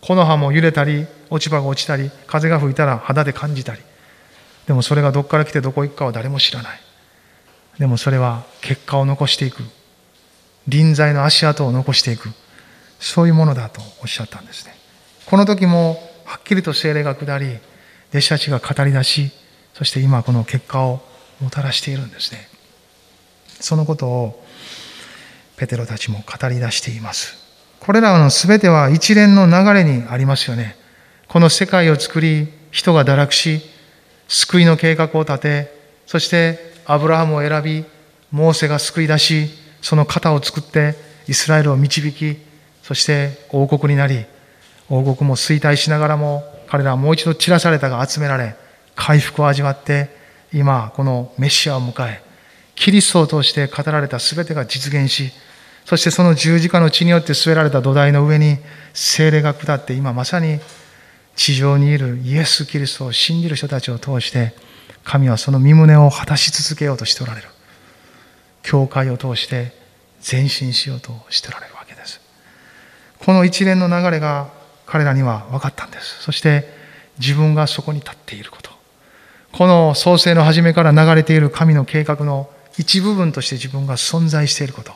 [0.00, 3.80] 木の葉も揺れたり、落ち葉が落ちたり、風が吹いたら肌で感じたり。
[4.66, 6.80] でもそれがどこから来てどこ行くかは誰も知らない。
[7.78, 9.62] でもそれは結果を残していく。
[10.68, 12.28] 臨在の足跡を残していく。
[13.00, 14.76] そういうものだとおっしゃったんですね。
[15.26, 17.58] この時もはっきりと精霊が下り、
[18.12, 19.32] 弟子たちが語り出し、
[19.74, 21.00] そして今この結果を
[21.40, 22.46] もたらしているんですね。
[23.60, 24.44] そのことを
[25.56, 27.36] ペテロたちも語り出しています。
[27.80, 30.76] これらの全ては一連の流れにありますよね。
[31.26, 33.62] この世界を作り、人が堕落し、
[34.28, 35.74] 救いの計画を立て、
[36.06, 37.84] そしてアブラハムを選び、
[38.30, 40.94] モーセが救い出し、その肩を作って
[41.26, 42.36] イスラエルを導き、
[42.82, 44.24] そして王国になり、
[44.88, 48.56] 王国も衰退しながらも、彼らはもう一度散らされたが集められ、
[48.96, 50.08] 回復を味わって、
[50.54, 52.22] 今、このメシアを迎え、
[52.74, 55.32] キリストを通して語られた全てが実現し、
[55.84, 58.56] そしてその十字架の血によって据えられた土台の上に
[58.94, 60.60] 精霊が下って今まさに
[61.36, 64.54] 地上にいるイエス・キリストを信じる人たちを通して、
[65.04, 67.48] 神はその身旨を果たし続けようとしておられる。
[68.62, 69.74] 教会を通して
[70.26, 72.18] 前進しようとしておられるわけです。
[73.18, 74.61] この一連の流れが
[74.92, 76.22] 彼らには分かったんです。
[76.22, 76.68] そして
[77.18, 78.70] 自分がそこに立っていること。
[79.50, 84.92] この創世の初めから流れている神の計画の一部分として自分が存在していること。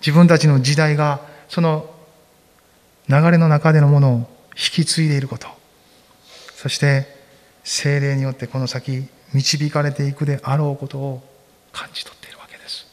[0.00, 1.88] 自分たちの時代がその
[3.08, 4.16] 流れの中でのものを
[4.50, 5.48] 引き継いでいること。
[6.54, 7.06] そして
[7.64, 11.26] 精霊によってこの先導かれていくであろうことを
[11.72, 12.86] 感じ取っているわけです。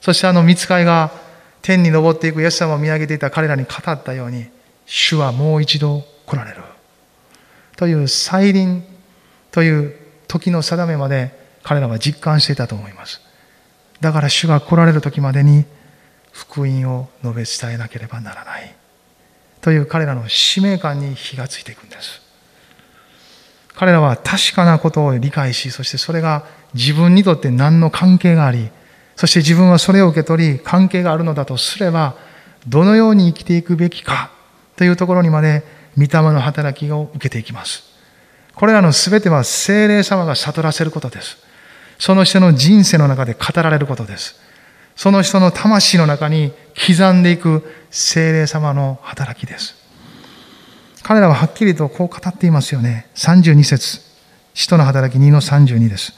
[0.00, 1.12] そしてあの見つかいが
[1.62, 4.46] 天に昇っていくイエス様を見上げていた彼らに語ったように、
[4.92, 6.56] 主はもう一度来られる。
[7.76, 8.84] という再臨
[9.52, 9.94] という
[10.26, 13.20] 時の定めまで彼らは実感していたと思います。
[14.00, 15.64] だから主が来られる時までに
[16.32, 18.74] 福音を述べ伝えなければならない。
[19.60, 22.20] という彼らの使命感に火がついていくんです。
[23.76, 28.70] 彼らは確かなことを理解し、そしてそれが自分にとって何の関係があり、
[29.14, 32.16] そして自分はそれを受け取り、関係があるのだとすれば、
[32.66, 34.32] どのように生きていくべきか
[34.80, 35.62] というところにまで、
[35.98, 37.82] 御霊の働きを受けていきます。
[38.54, 41.36] これらの全ては精霊様が悟らせることです。
[41.98, 44.40] その人の人生の中で語られることです。
[44.96, 46.54] その人の魂の中に
[46.86, 49.74] 刻んでいく精霊様の働きです。
[51.02, 53.10] 彼らははっきりとこう語っていますよね。
[53.16, 54.00] 32節
[54.54, 56.14] 使徒の働き2の32です。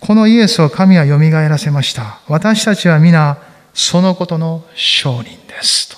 [0.00, 2.18] このイエスを神は蘇らせました。
[2.26, 3.38] 私たちは皆、
[3.72, 5.90] そのことの証人です。
[5.90, 5.96] と。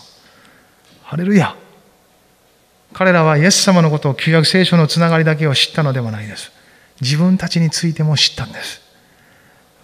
[1.05, 1.57] ハレルヤ。
[2.93, 6.53] 彼らはイエス様のことを旧約聖書のつながりだけを知ったのではないです。
[7.01, 8.81] 自分たちについても知ったんです。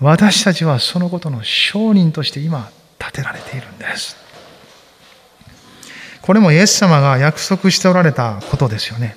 [0.00, 4.16] 私たちはそのことの証人として今、立てられているんです。
[6.22, 9.16] これもイエス様が約束しておられたことですよね。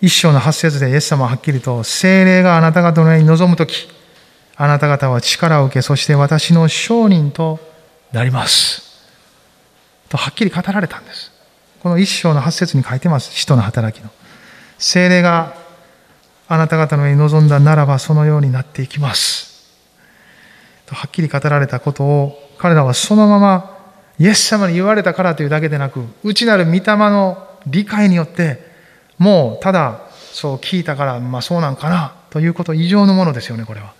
[0.00, 3.88] 一章の八節でイエス様ははっきりと、精霊があなた方の上に臨むとき、
[4.56, 7.58] あなた方は力を受け、そして私の証人と
[8.12, 8.82] なります。
[10.08, 11.39] とはっきり語られたんです。
[11.82, 13.32] この一章の八節に書いてます。
[13.32, 14.10] 使徒の働きの。
[14.78, 15.54] 精霊が
[16.48, 19.70] あなた方の上に臨んだならばそのようになっていきます。
[20.86, 23.78] とはっきり語られたことを彼らはそのまま
[24.18, 28.68] イエス様に言われたからというだけでなく、内なる御霊の理解によって、
[29.16, 33.94] もうただそう聞いたから、まあそうなんかなということ以上のものですよね、これは。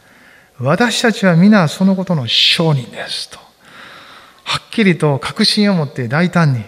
[0.59, 3.39] 私たちは皆そのことの証人ですと。
[4.45, 6.65] はっきりと確信を持って大胆に、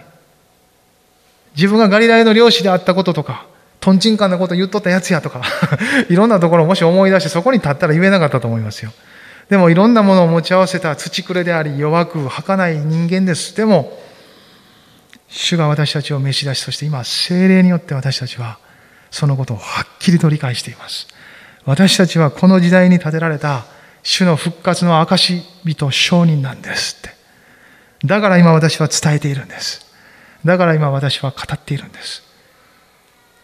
[1.55, 3.47] 自分がガリラヤの漁師であったこととか、
[3.79, 5.41] とんちんかんなこと言っとったやつやとか
[6.09, 8.93] いろんなところをもし思い出してそこに立ったら言えなかったと思いますよ。
[9.49, 13.55] でもいろんなものを持ち合わせた土くれであり弱く儚い人間です。
[13.57, 13.99] でも、
[15.27, 18.57] 主が私たちを召し出し、そして今、精霊によって私たちは
[19.11, 21.07] そのことをはっきりと理解しています。
[21.65, 23.65] 私たちはこの時代に建てられた
[24.01, 27.15] 主の復活の証人証人なんですって。
[28.05, 29.92] だから今私は伝えているんです。
[30.45, 32.23] だから今私は語っているんです。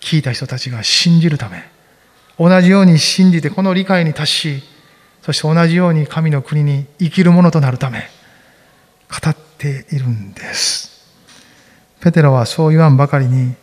[0.01, 1.63] 聞いた人たちが信じるため、
[2.37, 4.63] 同じように信じてこの理解に達し、
[5.21, 8.09] そして同じように神の国に生きるものとなるため、
[9.09, 10.89] 語っているんです。
[12.01, 13.55] ペテロはそう言わんばかりに、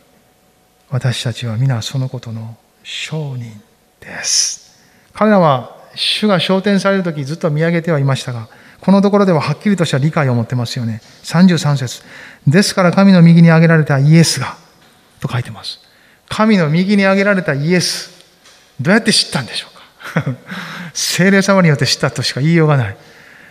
[0.89, 3.61] 私たちは皆そのことの証人
[3.99, 4.79] です。
[5.13, 8.47] 彼らは主が昇天される時ずっと見上げてはいましたが、
[8.79, 11.01] このところでははっきりとした理解を持ってますよね。
[11.23, 12.03] 33節
[12.47, 14.55] ですから神の右に挙げられたイエスが、
[15.19, 15.79] と書いてます。
[16.29, 18.09] 神の右に挙げられたイエス、
[18.79, 20.31] どうやって知ったんでしょうか？
[20.93, 22.97] 精霊様によって知ったとしか言いようがない。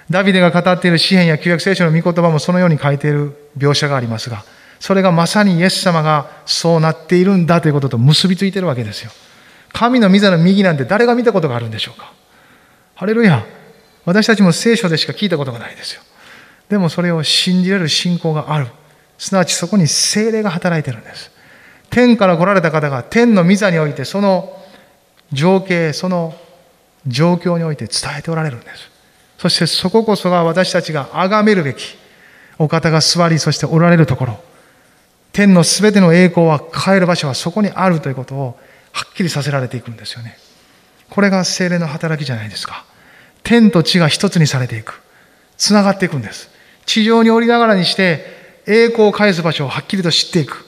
[0.08, 4.44] ダビデが語っている詩篇や旧約聖書の御言葉もそのように書いている描写がありますが、
[4.78, 9.10] それがまさにイエス様がそうなっているんだということと結びついているわけですよ。
[9.72, 12.12] 神の御座の右なんて誰が見たことがあるんでしょうか？
[12.94, 13.44] ハレルヤ。
[14.04, 16.02] 私たちも聖書でしか聞いたことがないですよ。
[16.68, 18.68] でもそれを信じれる信仰がある。
[19.18, 21.30] すなわちそこに精霊が働いてるんです。
[21.90, 24.56] 天から来られた方が天の御座においてその
[25.32, 26.34] 情景、その
[27.06, 28.90] 状況において伝えておられるんです。
[29.38, 31.96] そしてそここそが私たちが崇めるべき
[32.58, 34.40] お方が座り、そしておられるところ。
[35.32, 38.58] 天のすべての栄光は変える場所はそこにあるということを
[38.92, 40.38] はっきりさせられていくんですよね。
[41.10, 42.84] これが精霊の働きじゃないですか。
[43.42, 45.02] 天と地が一つにされていく。
[45.58, 46.48] つながっていくんです。
[46.86, 50.66] 地上に降りながらにして、栄光を返す場所をはっきりと知っていく。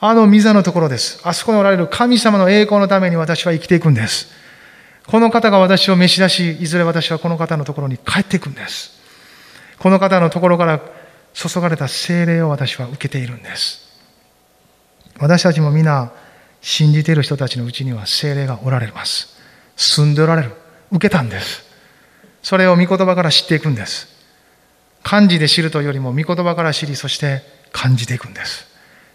[0.00, 1.20] あの御座のところです。
[1.24, 4.28] あそこにおられる神様の栄光のために私は生きていくんです。
[5.06, 8.98] この方が私を召し出し、いずれ私はこの方のところに帰っていくんです。
[9.78, 10.80] この方のところから
[11.32, 13.88] 注がれた精霊を私は受けているんです。
[15.18, 16.12] 私たちも皆、
[16.60, 19.38] 信じている人たちのうちには精霊がおられます。
[19.76, 20.52] 住んでおられる。
[20.90, 21.64] 受けたんです。
[22.42, 24.17] それを御言葉から知っていくんです。
[25.08, 27.40] 漢字で知るというよりも御言葉から知り、そして
[27.72, 28.66] 感じていくんです。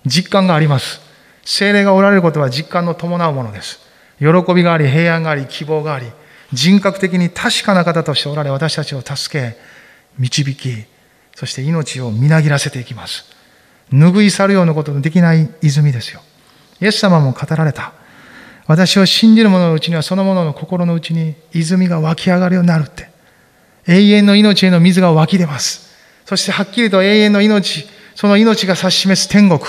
[0.08, 1.00] 実感があります。
[1.46, 3.80] 精霊がおられることは実感の伴うものです。
[4.18, 6.08] 喜びがあり、平安があり、希望があり、
[6.52, 9.56] 人格的に確かな方としておられ、私たちを助け、
[10.18, 10.84] 導き、
[11.36, 13.26] そして命をみなぎらせていきます。
[13.92, 16.22] 拭い去るようなことのできない泉ですよ。
[16.82, 17.94] イエス様も語られた。
[18.66, 23.10] 私を信じる者のうちにはその者の心のうちに泉が湧き上がるようになるって。
[23.88, 25.83] 永遠の命への水が湧き出ます。
[26.26, 29.60] そしてはっきりと永遠の命、その命が指し示す天国、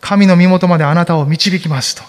[0.00, 2.02] 神の身元まであなたを導きますと。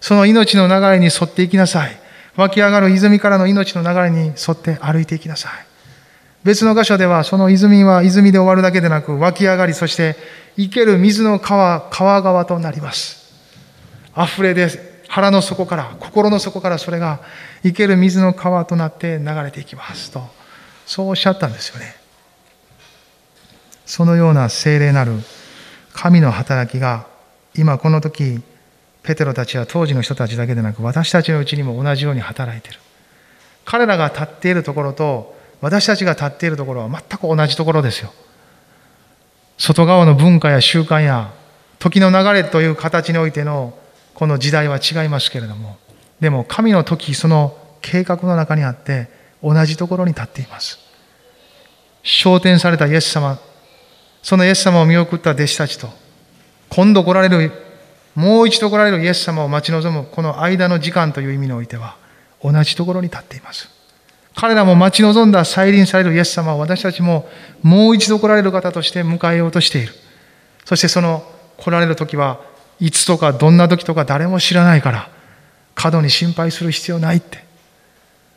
[0.00, 2.00] その命の流れに沿っていきなさい。
[2.36, 5.52] 湧き上がる泉からの命の流れに沿って歩いていきなさい。
[6.44, 10.16] 別の箇所では、その泉は泉で終わるだけでなく、湧き上がり、そして
[10.56, 13.34] 生ける水の川、川川となります。
[14.16, 14.68] 溢れで
[15.08, 17.20] 腹の底から、心の底からそれが
[17.62, 20.22] 生ける水の川となって流れていきますと、
[20.86, 21.96] そうおっしゃったんですよね。
[23.88, 25.12] そのような精霊なる
[25.94, 27.06] 神の働きが、
[27.56, 28.42] 今この時、
[29.02, 32.80] ペテロたちは当時の人たちだけでなく、私たちのうちにも同じように働いている。
[33.64, 38.12] 彼らが立っているところと、私たちが立っているところは全く同じところですよ。
[39.56, 41.32] 外側の文化や習慣や
[41.78, 43.72] 時の流れという形においての
[44.12, 45.78] この時代は違いますけれども、
[46.20, 49.08] でも神の時、その計画の中にあって
[49.42, 50.78] 同じところに立っています。
[52.02, 53.38] 昇天されたイエス様、
[54.22, 55.88] そのイエス様を見送った弟子たちと、
[56.68, 57.52] 今度来られる、
[58.14, 61.96] もう一度来られるイエス様を待ち望むこの間の時間という意味においては
[62.42, 63.68] 同じところに立っています。
[64.34, 67.28] 彼らも待ち望んだ再臨されるイエス様を私たちも
[67.62, 69.92] もう一度来られる方として迎えようとしている。
[70.64, 71.24] そしてその
[71.56, 72.40] 来られる時は
[72.80, 75.10] いつとかどんな時とか誰も知らないから
[75.74, 77.38] 過度に心配する必要ないって、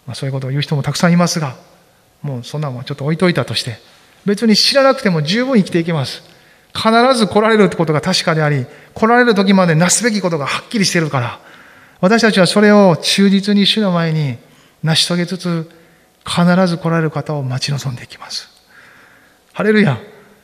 [0.07, 1.55] まあ、そういうことを言う人もたくさんいますが
[2.21, 3.77] もうそんなもんちょっと置いといたとして、
[4.26, 6.24] 別に知らなくても十分生きていけます。
[6.74, 11.39] 必ず来られるってことが確かであり、来られる時までなすべきことがはっきりしてるから、
[11.99, 14.38] 私たちはそれを忠実に主の前に
[14.84, 15.69] 成し遂げつつ、
[16.26, 18.49] 必ず来られる方を待ち望んでいきます。
[19.53, 19.97] ハレルヤ。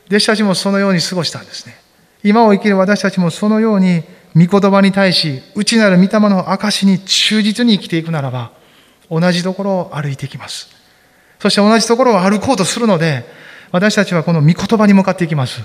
[0.08, 1.78] 弟子たちもそのように過ごしたんですね。
[2.24, 4.04] 今を生きる私たちもそのように、
[4.36, 8.52] 御言葉に対し、内なる御霊の証に忠実に生きていくならば、
[9.10, 10.70] 同じところを歩いていきます。
[11.40, 13.26] そして同じところを歩こうとするので、
[13.72, 15.62] 私たちはこの御言葉に向かっていきます。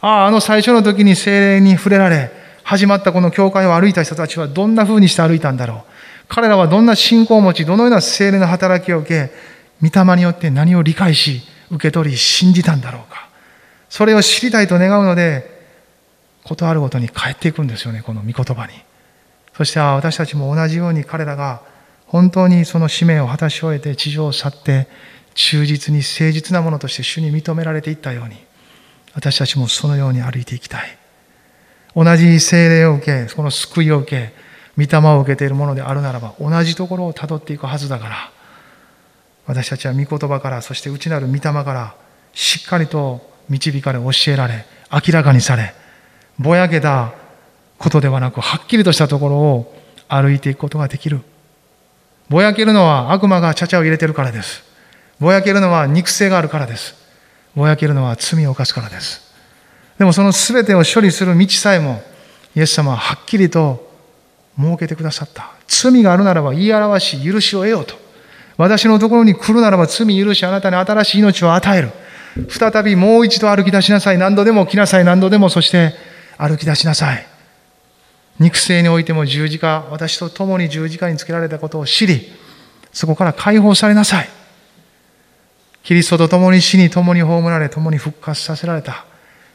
[0.00, 2.30] ああ、あの最初の時に精霊に触れられ、
[2.62, 5.82] 始まったこの教会を歩いた人たちはどんな風にして歩いたんだろう。
[6.28, 9.32] 彼らはどんな信仰を持ち、どのような精霊の働きを受け、
[9.82, 13.28] 御霊によって何を理解し、受け取り、信じたんだろうか。
[13.88, 15.50] それを知りたいと願うので、
[16.44, 18.72] ことあるごとに帰っていくんですよね、この御言葉に。
[19.56, 21.60] そして私たちも同じように彼らが
[22.06, 24.88] 本当にその使命を果たし終えて地上を去って
[25.34, 28.36] 忠実に誠実なものとして主に認められていったように
[29.14, 30.98] 私たちもそのように歩いていきたい
[31.94, 34.32] 同じ精霊を受けこの救いを受け
[34.76, 38.32] 御霊を受けているものであるならば同じところをたどっていくはずだから
[39.46, 41.94] 私たちは御言葉からそして内なる御霊から
[42.32, 45.74] しっかりと導かれ教えられ明らかにされ
[46.38, 47.12] ぼやけた
[47.78, 49.74] ことではなくはっきりとしたところを
[50.08, 51.20] 歩いていくことができる
[52.28, 54.71] ぼやけるのは悪魔がちゃちゃを入れてるからです。
[55.22, 56.96] ぼやけるのは肉声があるからです。
[57.54, 59.32] ぼやけるのは罪を犯すからです。
[59.96, 62.02] でもその全てを処理する道さえも、
[62.56, 63.88] イエス様ははっきりと
[64.58, 65.52] 設けてくださった。
[65.68, 67.94] 罪があるならば言い表し、許しを得ようと。
[68.56, 71.92] 私のところに来るならば罪許し、あなたに新しい命を与える。
[72.48, 74.18] 再びもう一度歩き出しなさい。
[74.18, 75.04] 何度でも来なさい。
[75.04, 75.94] 何度でもそして
[76.36, 77.24] 歩き出しなさい。
[78.40, 82.32] 肉声においても十字架、私と共に十字架につけられたことを知り、
[82.92, 84.41] そこから解放されなさい。
[85.82, 89.04] キリストと共に死に共に葬られ、共に復活させられた。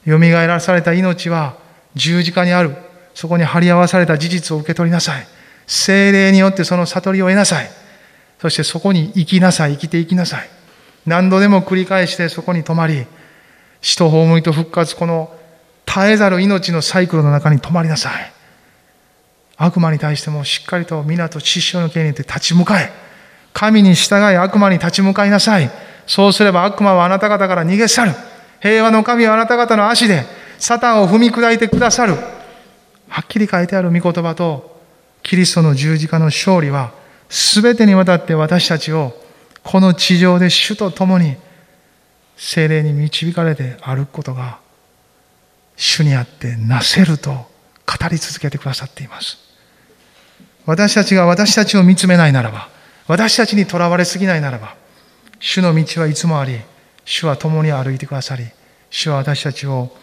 [0.06, 1.58] 蘇らされた命は
[1.96, 2.76] 十字架にある。
[3.14, 5.28] そこに貼り合わされた事実を受け取りなさい。
[5.66, 7.70] 精霊によってその悟りを得なさい。
[8.40, 9.74] そしてそこに生きなさい。
[9.74, 10.50] 生きていきなさい。
[11.06, 13.06] 何度でも繰り返してそこに泊まり、
[13.82, 15.34] 死と葬りと復活、この
[15.86, 18.34] 絶えざる命のサイクルの中に泊まりなさい。
[19.56, 22.92] 悪魔に対してもしっかりと皆と知識の権利で立ち向かえ。
[23.54, 25.72] 神に従い悪魔に立ち向かいなさい。
[26.08, 28.12] そうすれば悪魔はあなた方から逃げ去る。
[28.60, 30.24] 平和の神はあなた方の足で
[30.58, 32.16] サタンを踏み砕いてくださる。
[33.10, 34.82] はっきり書いてある御言葉と
[35.22, 36.94] キリストの十字架の勝利は
[37.30, 39.14] 全てにわたって私たちを
[39.64, 41.36] この地上で主と共に
[42.38, 44.60] 精霊に導かれて歩くことが
[45.76, 47.48] 主にあってなせると語
[48.10, 49.38] り続けてくださっています。
[50.66, 52.70] 私たちが私たちを見つめないならば、
[53.08, 54.76] 私たちにとらわれすぎないならば、
[55.40, 56.60] 主の道はいつもあり、
[57.06, 58.46] 主は共に歩いてくださり、
[58.90, 59.96] 主は私たちを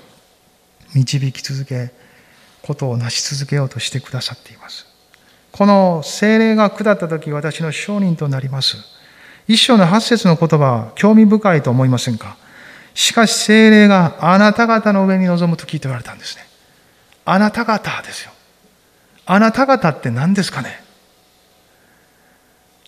[0.95, 1.91] 導き続け、
[2.63, 4.87] ことを成し続けようとしてくださっています。
[5.53, 8.77] この精霊が下った時、私の証人となります。
[9.47, 12.37] 一章の八節の言葉は興味深いと思いませんか？
[12.95, 16.47] しかし精霊があなた方の上に臨むと聞いておられたんですね。
[17.25, 18.33] あなた方ですよ。
[19.27, 20.83] あなた方って何ですかね？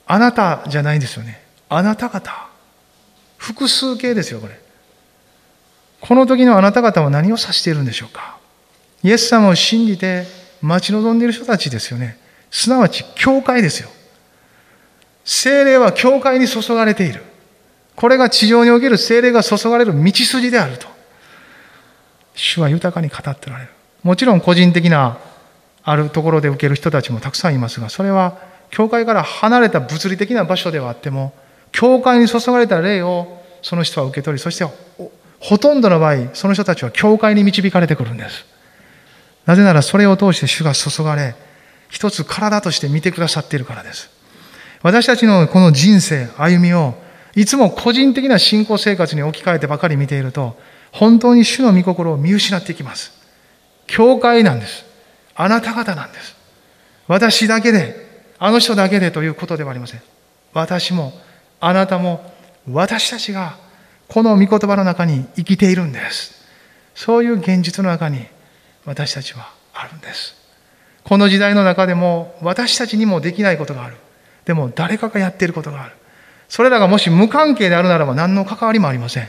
[0.07, 1.45] あなたじゃないんですよね。
[1.69, 2.49] あなた方。
[3.37, 4.59] 複数形ですよ、これ。
[6.01, 8.37] この時のあなた方は何を指しているんでしょうか
[9.03, 10.25] イエス様を信じて
[10.63, 12.19] 待ち望んでいる人たちですよね。
[12.51, 13.89] すなわち、教会ですよ。
[15.25, 17.23] 精霊は教会に注がれている。
[17.97, 20.87] これが地上における精霊が注がれる道筋であると。
[22.35, 23.71] 主は豊かに語っておられる。
[24.03, 25.19] もちろん個人的な
[25.83, 28.39] あるところで受ける人たちもたくさんいますが、それは
[28.71, 31.33] 教会から離れた物理的な場所ではあっても、
[31.77, 34.65] 教会に注がれた霊をその人は受け取り、そして
[35.41, 38.47] ほとんどの場合、その人たちは教会に導かれてくるんです。
[39.45, 41.35] なぜならそれを通して主が注がれ、
[41.91, 44.09] 一つ体として見てくださっているからです。
[44.83, 46.95] 私たちのこの人生、歩みを、
[47.35, 50.59] いつも個人的な信仰生活に置き換えてばかり見ていると、
[50.93, 53.13] 本当に主の御心を見失っていきます。
[53.87, 54.87] 教会なんです。
[55.35, 56.37] あなた方なんです。
[57.07, 60.01] 私だけで、あの人だけでということではありません。
[60.55, 61.13] 私も、
[61.61, 62.33] あなたも、
[62.71, 63.57] 私たちが、
[64.09, 66.35] この御言葉の中に生きているんです。
[66.95, 68.27] そういう現実の中に、
[68.85, 70.35] 私たちはあるんです。
[71.05, 73.97] この時代の中でも、私たちにもできないことがある。
[74.45, 75.93] でも、誰かがやっていることがある。
[76.49, 79.29] それらがもし無関係であるならば、何の関わりもありません。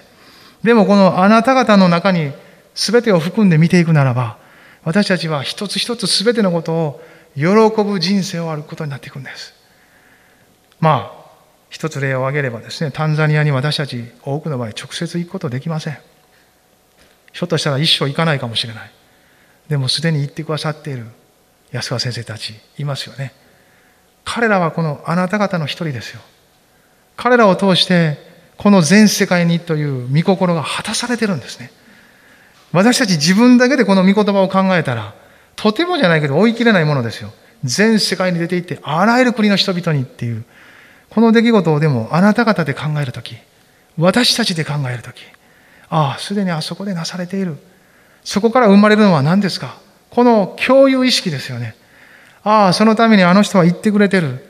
[0.64, 2.32] でも、このあなた方の中に、
[2.76, 4.38] 全てを含んで見ていくならば、
[4.84, 7.02] 私たちは一つ一つ全てのことを
[7.36, 7.46] 喜
[7.84, 9.54] ぶ人生を歩くことになっていくんです。
[10.80, 11.17] まあ、
[11.70, 15.98] 一つ例を挙げればですね、タンザニアに私たち多くの場合直接行くことできません。
[17.34, 18.92] ひょっとしたら一生行かないかもしれない。
[19.70, 21.06] でもすでに行ってくださっている
[21.72, 23.34] 安川先生たちいますよね。
[24.24, 26.22] 彼らはこのあなた方の一人ですよ。
[27.16, 28.18] 彼らを通して
[28.58, 31.72] この全世界にという御心が果たされてるんですね。
[32.72, 35.14] 私たち自分だけでこの御言葉を考えたら、
[35.56, 37.32] とてもじゃないけど追い切れないものですよ。
[37.64, 40.44] 全世界に出て行って、あらゆる国の人々にっていう、
[41.10, 43.36] この出来事をでもあなた方で考えるとき、
[43.98, 45.22] 私たちで考えるとき、
[45.90, 47.58] ああ、すでにあそこでなされている。
[48.24, 49.78] そこから生まれるのは何ですか？
[50.10, 51.76] この共有意識ですよね。
[52.44, 54.46] ああ、そのためにあの人は言ってくれてる。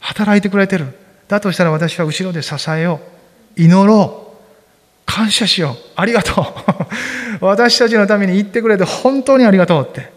[0.00, 0.86] 働いてくれてる。
[1.28, 3.00] だとしたら私は後ろで支えよ
[3.56, 3.62] う。
[3.62, 4.30] 祈ろう。
[5.06, 5.76] 感謝しよう。
[5.96, 6.44] ありがとう。
[7.44, 10.12] 私たちのために言ってくれて本当にありがとうって。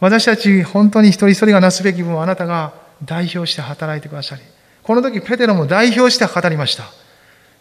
[0.00, 2.72] 私たち本当に一人一人がなすべき分をあなたが
[3.04, 4.42] 代表して働いてくださり。
[4.82, 6.84] この時ペテロも代表して語りました。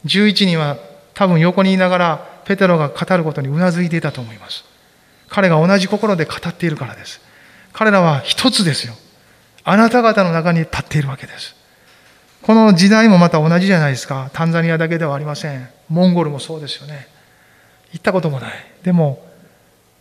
[0.05, 0.77] 11人は
[1.13, 4.63] 多分横にいながらペテロが語ることにうなずいていたと思います。
[5.29, 7.21] 彼が同じ心で語っているからです。
[7.73, 8.93] 彼らは一つですよ。
[9.63, 11.55] あなた方の中に立っているわけです。
[12.41, 14.31] この時代もまた同じじゃないですか。
[14.33, 15.69] タンザニアだけではありません。
[15.89, 17.07] モンゴルもそうですよね。
[17.93, 18.53] 行ったこともない。
[18.83, 19.23] でも、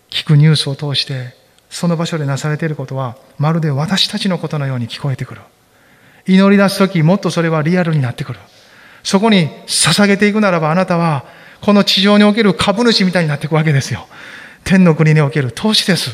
[0.08, 1.34] 聞くニュースを通して、
[1.68, 5.42] その場所でなされていることは、まるで私たちのことのように聞こえてくる。
[6.30, 8.38] 祈り出すとき、もっとそれはリアルになってくる。
[9.02, 11.24] そこに捧げていくならば、あなたは、
[11.60, 14.06] この地上における株主みたいになっていくわけですよ。
[14.62, 16.10] 天の国における投資です。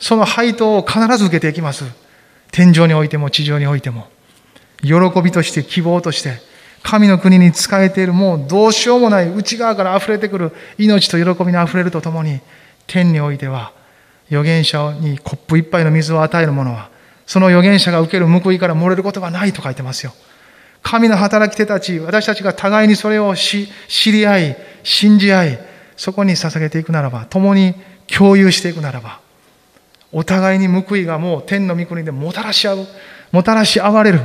[0.00, 1.84] その配当を必ず受けていきます。
[2.50, 4.08] 天井においても地上においても。
[4.82, 6.40] 喜びとして希望として、
[6.82, 12.40] 神の国に仕えているもうどうしようもない内側から溢れてくる命と喜びに溢れるとともに、
[12.86, 13.72] 天においては
[14.28, 16.95] 預言者にコップ一杯の水を与える者は、
[17.26, 20.12] その預言者が受ける報いから漏れることがないと書いてますよ。
[20.82, 23.68] 神の働き手たち、私たちが互いにそれを知
[24.12, 25.58] り合い、信じ合い、
[25.96, 27.74] そこに捧げていくならば、共に
[28.06, 29.20] 共有していくならば、
[30.12, 32.86] お互いに報いがもう天の御国でもたらし合う、
[33.32, 34.20] もたらし合われる。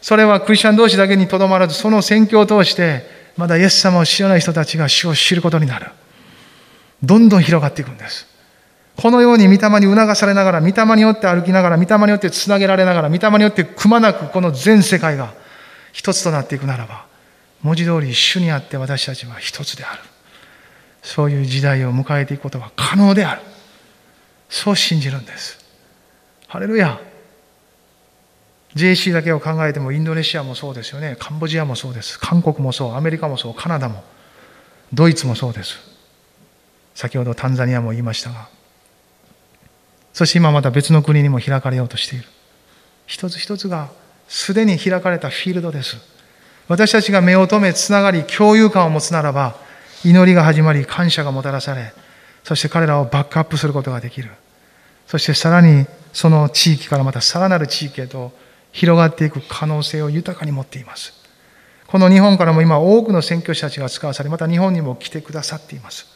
[0.00, 3.04] それはクリスチャン同士だけにとどまらず、その宣教を通して、
[3.36, 5.90] まだイエス様を知らない人たちが主を知ることになる。
[7.02, 8.29] どんどん広がっていくんです。
[9.00, 15.32] このように御霊に促されながら、御霊によって歩きながら、御霊によってつなげられながら、御霊によってくまなくこの全世界が
[15.92, 17.06] 一つとなっていくならば、
[17.62, 20.02] 文字通り主にあって私たちは一つである。
[21.02, 23.40] そういう時代を迎えていくことは可能である。
[24.50, 25.58] そう信じるんです。
[26.46, 27.00] ハレルヤ。
[28.74, 31.16] JC だけを考えてもインドネシアもそうですよね。
[31.18, 32.20] カンボジアもそうです。
[32.20, 32.94] 韓国もそう。
[32.94, 33.54] アメリカもそう。
[33.54, 34.04] カナダも。
[34.92, 35.78] ドイツもそうです。
[36.94, 38.59] 先ほどタンザニアも言いましたが。
[40.12, 42.26] そして今また別の国にも開かれようとしている。
[43.06, 43.90] 一つ一つが
[44.28, 45.96] すでに開かれたフィールドです。
[46.68, 49.56] 私たちが目を留め、つながり、共有感を持つならば、
[50.04, 51.92] 祈りが始まり、感謝がもたらされ、
[52.44, 54.30] そして彼らをバックアップすることができる。
[55.06, 58.32] そしてさらにその地域からまたさらなる地域へと
[58.70, 61.12] 広がっていく可能性を豊かに持っています。
[61.88, 66.06] この日本からも今多くの宣教師たちが使わされ、また日本にも来てくださっています。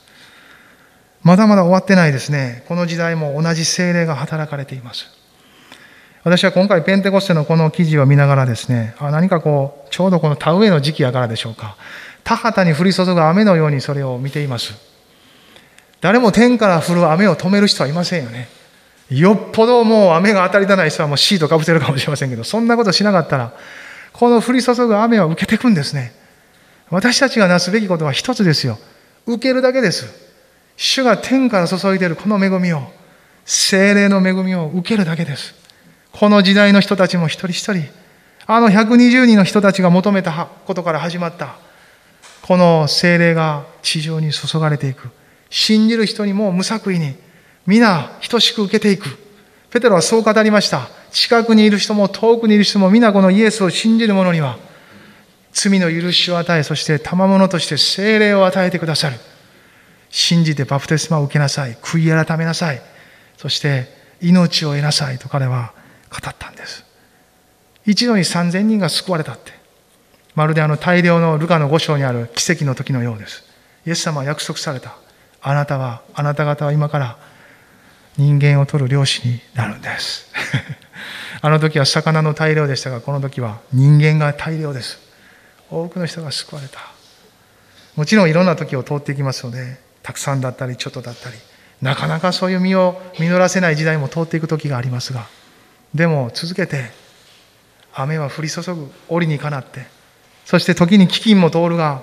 [1.24, 2.62] まだまだ終わってないですね。
[2.68, 5.06] この時代も同じ精霊が働かれています。
[6.22, 11.76] 私は今回ペンテコステのこの記事を見ながらですね、あ何かこう、ちょうどこの田植えの時期やからでしょうか。
[12.24, 14.74] 田畑に降り注ぐ雨のようにそれを見ています。
[16.02, 18.48] 誰も天から降る雨を止める人はいませんよね。
[19.08, 23.52] よっぽどもう雨が当たりだない人はもうシートかぶせるかもしれませんけど、そんなことしなかったら、
[24.12, 26.12] この降り注ぐ雨は受けていくんですね。
[26.90, 28.78] 私たちがなすべきことは一つですよ。
[29.26, 30.23] 受けるだけです。
[30.76, 32.82] 主が天から注いでいるこの恵みを、
[33.44, 35.54] 精霊の恵みを受けるだけです。
[36.12, 37.84] この時代の人たちも一人一人、
[38.46, 41.56] あの120人の人たちが求めたことから始まった、
[42.42, 45.08] この精霊が地上に注がれていく。
[45.50, 47.14] 信じる人にも無作為に、
[47.66, 49.18] 皆等しく受けていく。
[49.70, 50.88] ペテロはそう語りました。
[51.10, 54.58] 近くにいる人も遠くにいる人も皆このイエスを信じる者には、
[55.52, 59.16] 罪の許しを与え、そして賜物として精霊を与えてくださる。
[60.14, 61.74] 信じてバプテスマを受けなさい。
[61.74, 62.80] 悔い改めなさい。
[63.36, 63.88] そして
[64.20, 65.74] 命を得なさいと彼は
[66.08, 66.84] 語ったんです。
[67.84, 69.50] 一度に三千人が救われたって。
[70.36, 73.42] まるであの大量のルカの五章にある奇跡の時のようです。
[73.84, 74.94] イエス様は約束された。
[75.42, 77.18] あなたは、あなた方は今から
[78.16, 80.30] 人間を取る漁師になるんです。
[81.42, 85.00] あの時は魚の大量でしたが、この時は人間が大量です。
[85.70, 86.78] 多くの人が救われた。
[87.96, 91.36] もちろんいろんな時を通っていきますので、たくさんだったり、ちょっとだったり、
[91.80, 95.26] なかなかそういう実を実らせない時代も通っていく時がありますが、
[95.94, 96.90] でも続けて、
[97.94, 99.86] 雨は降り注ぐ折にかなって、
[100.44, 102.02] そして時に飢饉も通るが、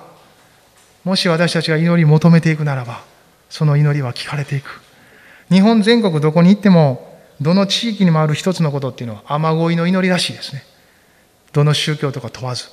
[1.04, 3.04] もし私たちが祈り求めていくならば、
[3.48, 4.80] その祈りは聞かれていく。
[5.48, 10.64] 日本全国どこに行っても、どの地域にもある一つのことっていうのは、雨乞いの祈りらしいですね。
[11.52, 12.64] どの宗教とか問わず、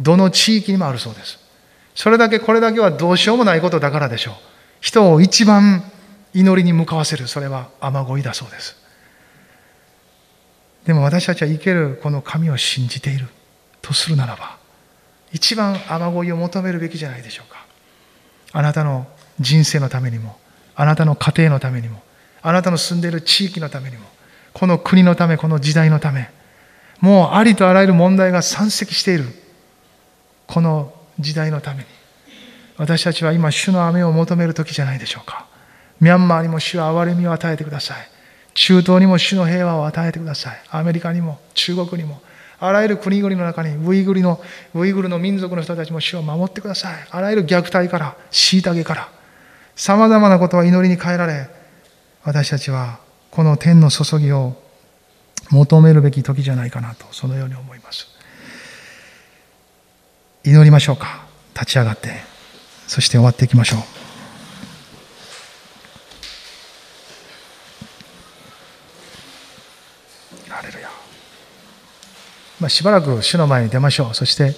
[0.00, 1.38] どの地域にもあるそうです。
[1.94, 4.57] それだけこれだけはどうしようもないことだからでしょう。
[4.80, 5.82] 人を一番
[6.34, 8.76] 祈りに向かわせる、それは雨乞いだそうです。
[10.86, 13.26] でも私たちは生けるこの神を信じている
[13.82, 14.56] とするならば、
[15.32, 17.66] 一番雨乞いを求めるべきじゃないでしょうか。
[18.52, 19.06] あなたの
[19.40, 20.38] 人生のためにも、
[20.74, 22.02] あなたの家庭のためにも、
[22.40, 24.06] あなたの住んでいる地域のためにも、
[24.54, 26.30] この国のため、この時代のため、
[27.00, 29.26] もうありとあらゆる問題が山積している、
[30.46, 31.84] この時代のために、
[32.78, 35.46] 私たちは今、主の雨を求める時じゃないでしょうか。
[36.00, 37.96] ミャンマーにも主は憐れみを与えてください。
[38.54, 40.60] 中東にも主の平和を与えてください。
[40.70, 42.22] アメリカにも、中国にも、
[42.60, 44.40] あらゆる国々の中にウイグルの、
[44.74, 46.94] ウイグルの民族の人たちも主を守ってください。
[47.10, 49.08] あらゆる虐待から、虐げから、
[49.74, 51.48] 様々なことは祈りに変えられ、
[52.22, 52.98] 私たちは
[53.30, 54.60] この天の注ぎを
[55.50, 58.06] 求めるべき時じゃないかなと、そのように思います。
[60.44, 61.26] 祈りましょうか。
[61.54, 62.27] 立ち上がって、
[62.88, 63.80] そして終わっていきましょう。
[72.60, 74.14] まあ、しばらく主の前に出ましょう。
[74.14, 74.52] そして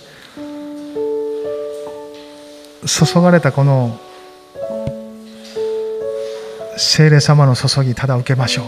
[2.86, 4.00] 注がれたこの
[6.78, 8.62] 聖霊様の注ぎただ受けましょ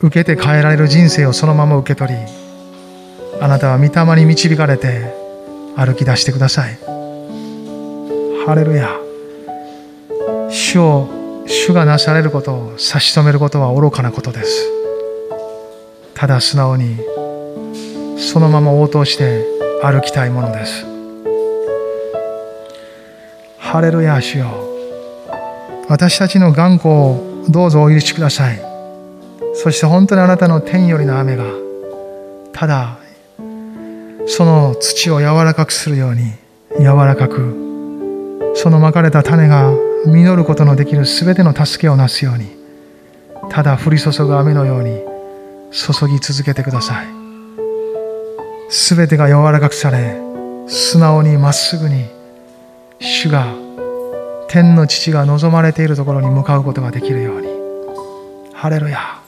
[0.00, 0.06] う。
[0.06, 2.18] 受けて変えられる人生をそのまま受け取り
[3.40, 5.21] あなたは御霊に導かれて
[5.76, 6.78] 歩き出してください。
[8.46, 8.90] ハレルヤ。
[10.50, 11.08] 主を
[11.46, 14.68] 主がなされることを差し止めることは愚かなことです。
[16.14, 16.98] ただ素直に
[18.18, 19.44] そのまま応答して
[19.82, 20.86] 歩きたいものです。
[23.58, 24.46] ハレルヤ主よ。
[25.88, 28.60] 私たちの頑固をどうぞお許しください。
[29.54, 31.44] そして本当にあなたの天よりの雨が
[32.52, 32.98] ただ
[34.26, 36.32] その土を柔らかくするように
[36.78, 39.72] 柔らかくそのまかれた種が
[40.06, 42.50] 実ることのできるすべての助けをなすように
[43.50, 45.00] ただ降り注ぐ雨のように
[45.70, 47.06] 注ぎ続けてください。
[48.68, 50.16] すべてが柔らかくされ
[50.66, 52.06] 素直にまっすぐに
[53.00, 53.46] 主が
[54.48, 57.48] 天の父が望まれているところに向かうことができるように。
[58.54, 59.20] ハレルヤ。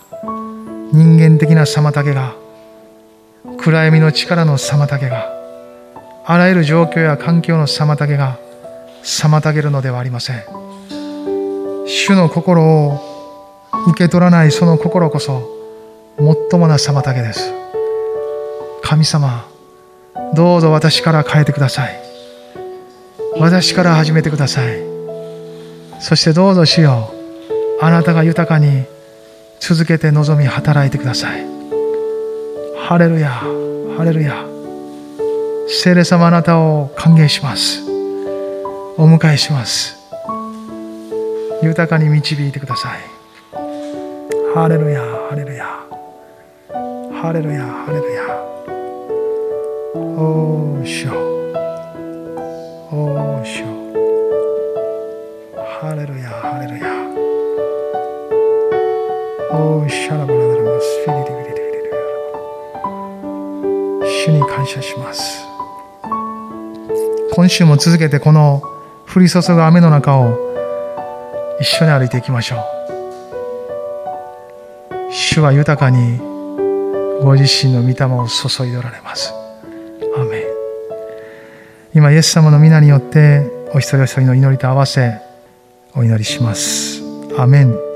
[0.92, 2.36] 人間的な妨げが
[3.58, 5.32] 暗闇の力の妨げが
[6.26, 8.38] あらゆる状況や環境の妨げが
[9.02, 10.44] 妨げるのではありません
[11.86, 13.14] 主の心を
[13.88, 15.54] 受け取らないその心こそ
[16.16, 17.52] 最もな妨げです。
[18.82, 19.46] 神様、
[20.34, 22.00] どうぞ私から変えてください。
[23.36, 24.78] 私から始めてください。
[26.00, 27.12] そしてどうぞ主よ、
[27.80, 28.84] あなたが豊かに
[29.60, 31.53] 続けて望み働いてください。
[32.86, 34.44] ハレルヤ、ハレルヤ。
[35.68, 37.82] 聖霊様あなたを歓迎します。
[38.96, 39.96] お迎えします。
[41.62, 43.00] 豊かに導いてください。
[44.54, 45.84] ハレルヤ、ハレルヤ。
[47.24, 48.22] ハレルヤハレルヤ
[49.96, 51.12] おーしょ
[52.92, 53.64] おーしょ
[55.80, 56.92] ハレルヤハレルヤ
[59.52, 61.33] おーシャラバラダルマスフィリリリリリリリ
[64.24, 65.44] 主に感謝します
[67.32, 68.62] 今週も続けてこの
[69.12, 70.38] 降り注ぐ雨の中を
[71.60, 72.58] 一緒に歩いていきましょう
[75.12, 76.18] 主は豊かに
[77.22, 79.32] ご自身の御霊を注いでおられます。
[80.16, 80.44] アメ
[81.94, 85.20] 今、イエス様の皆によってお一人お一人の祈りと合わせ
[85.94, 87.00] お祈りします。
[87.38, 87.93] アメン。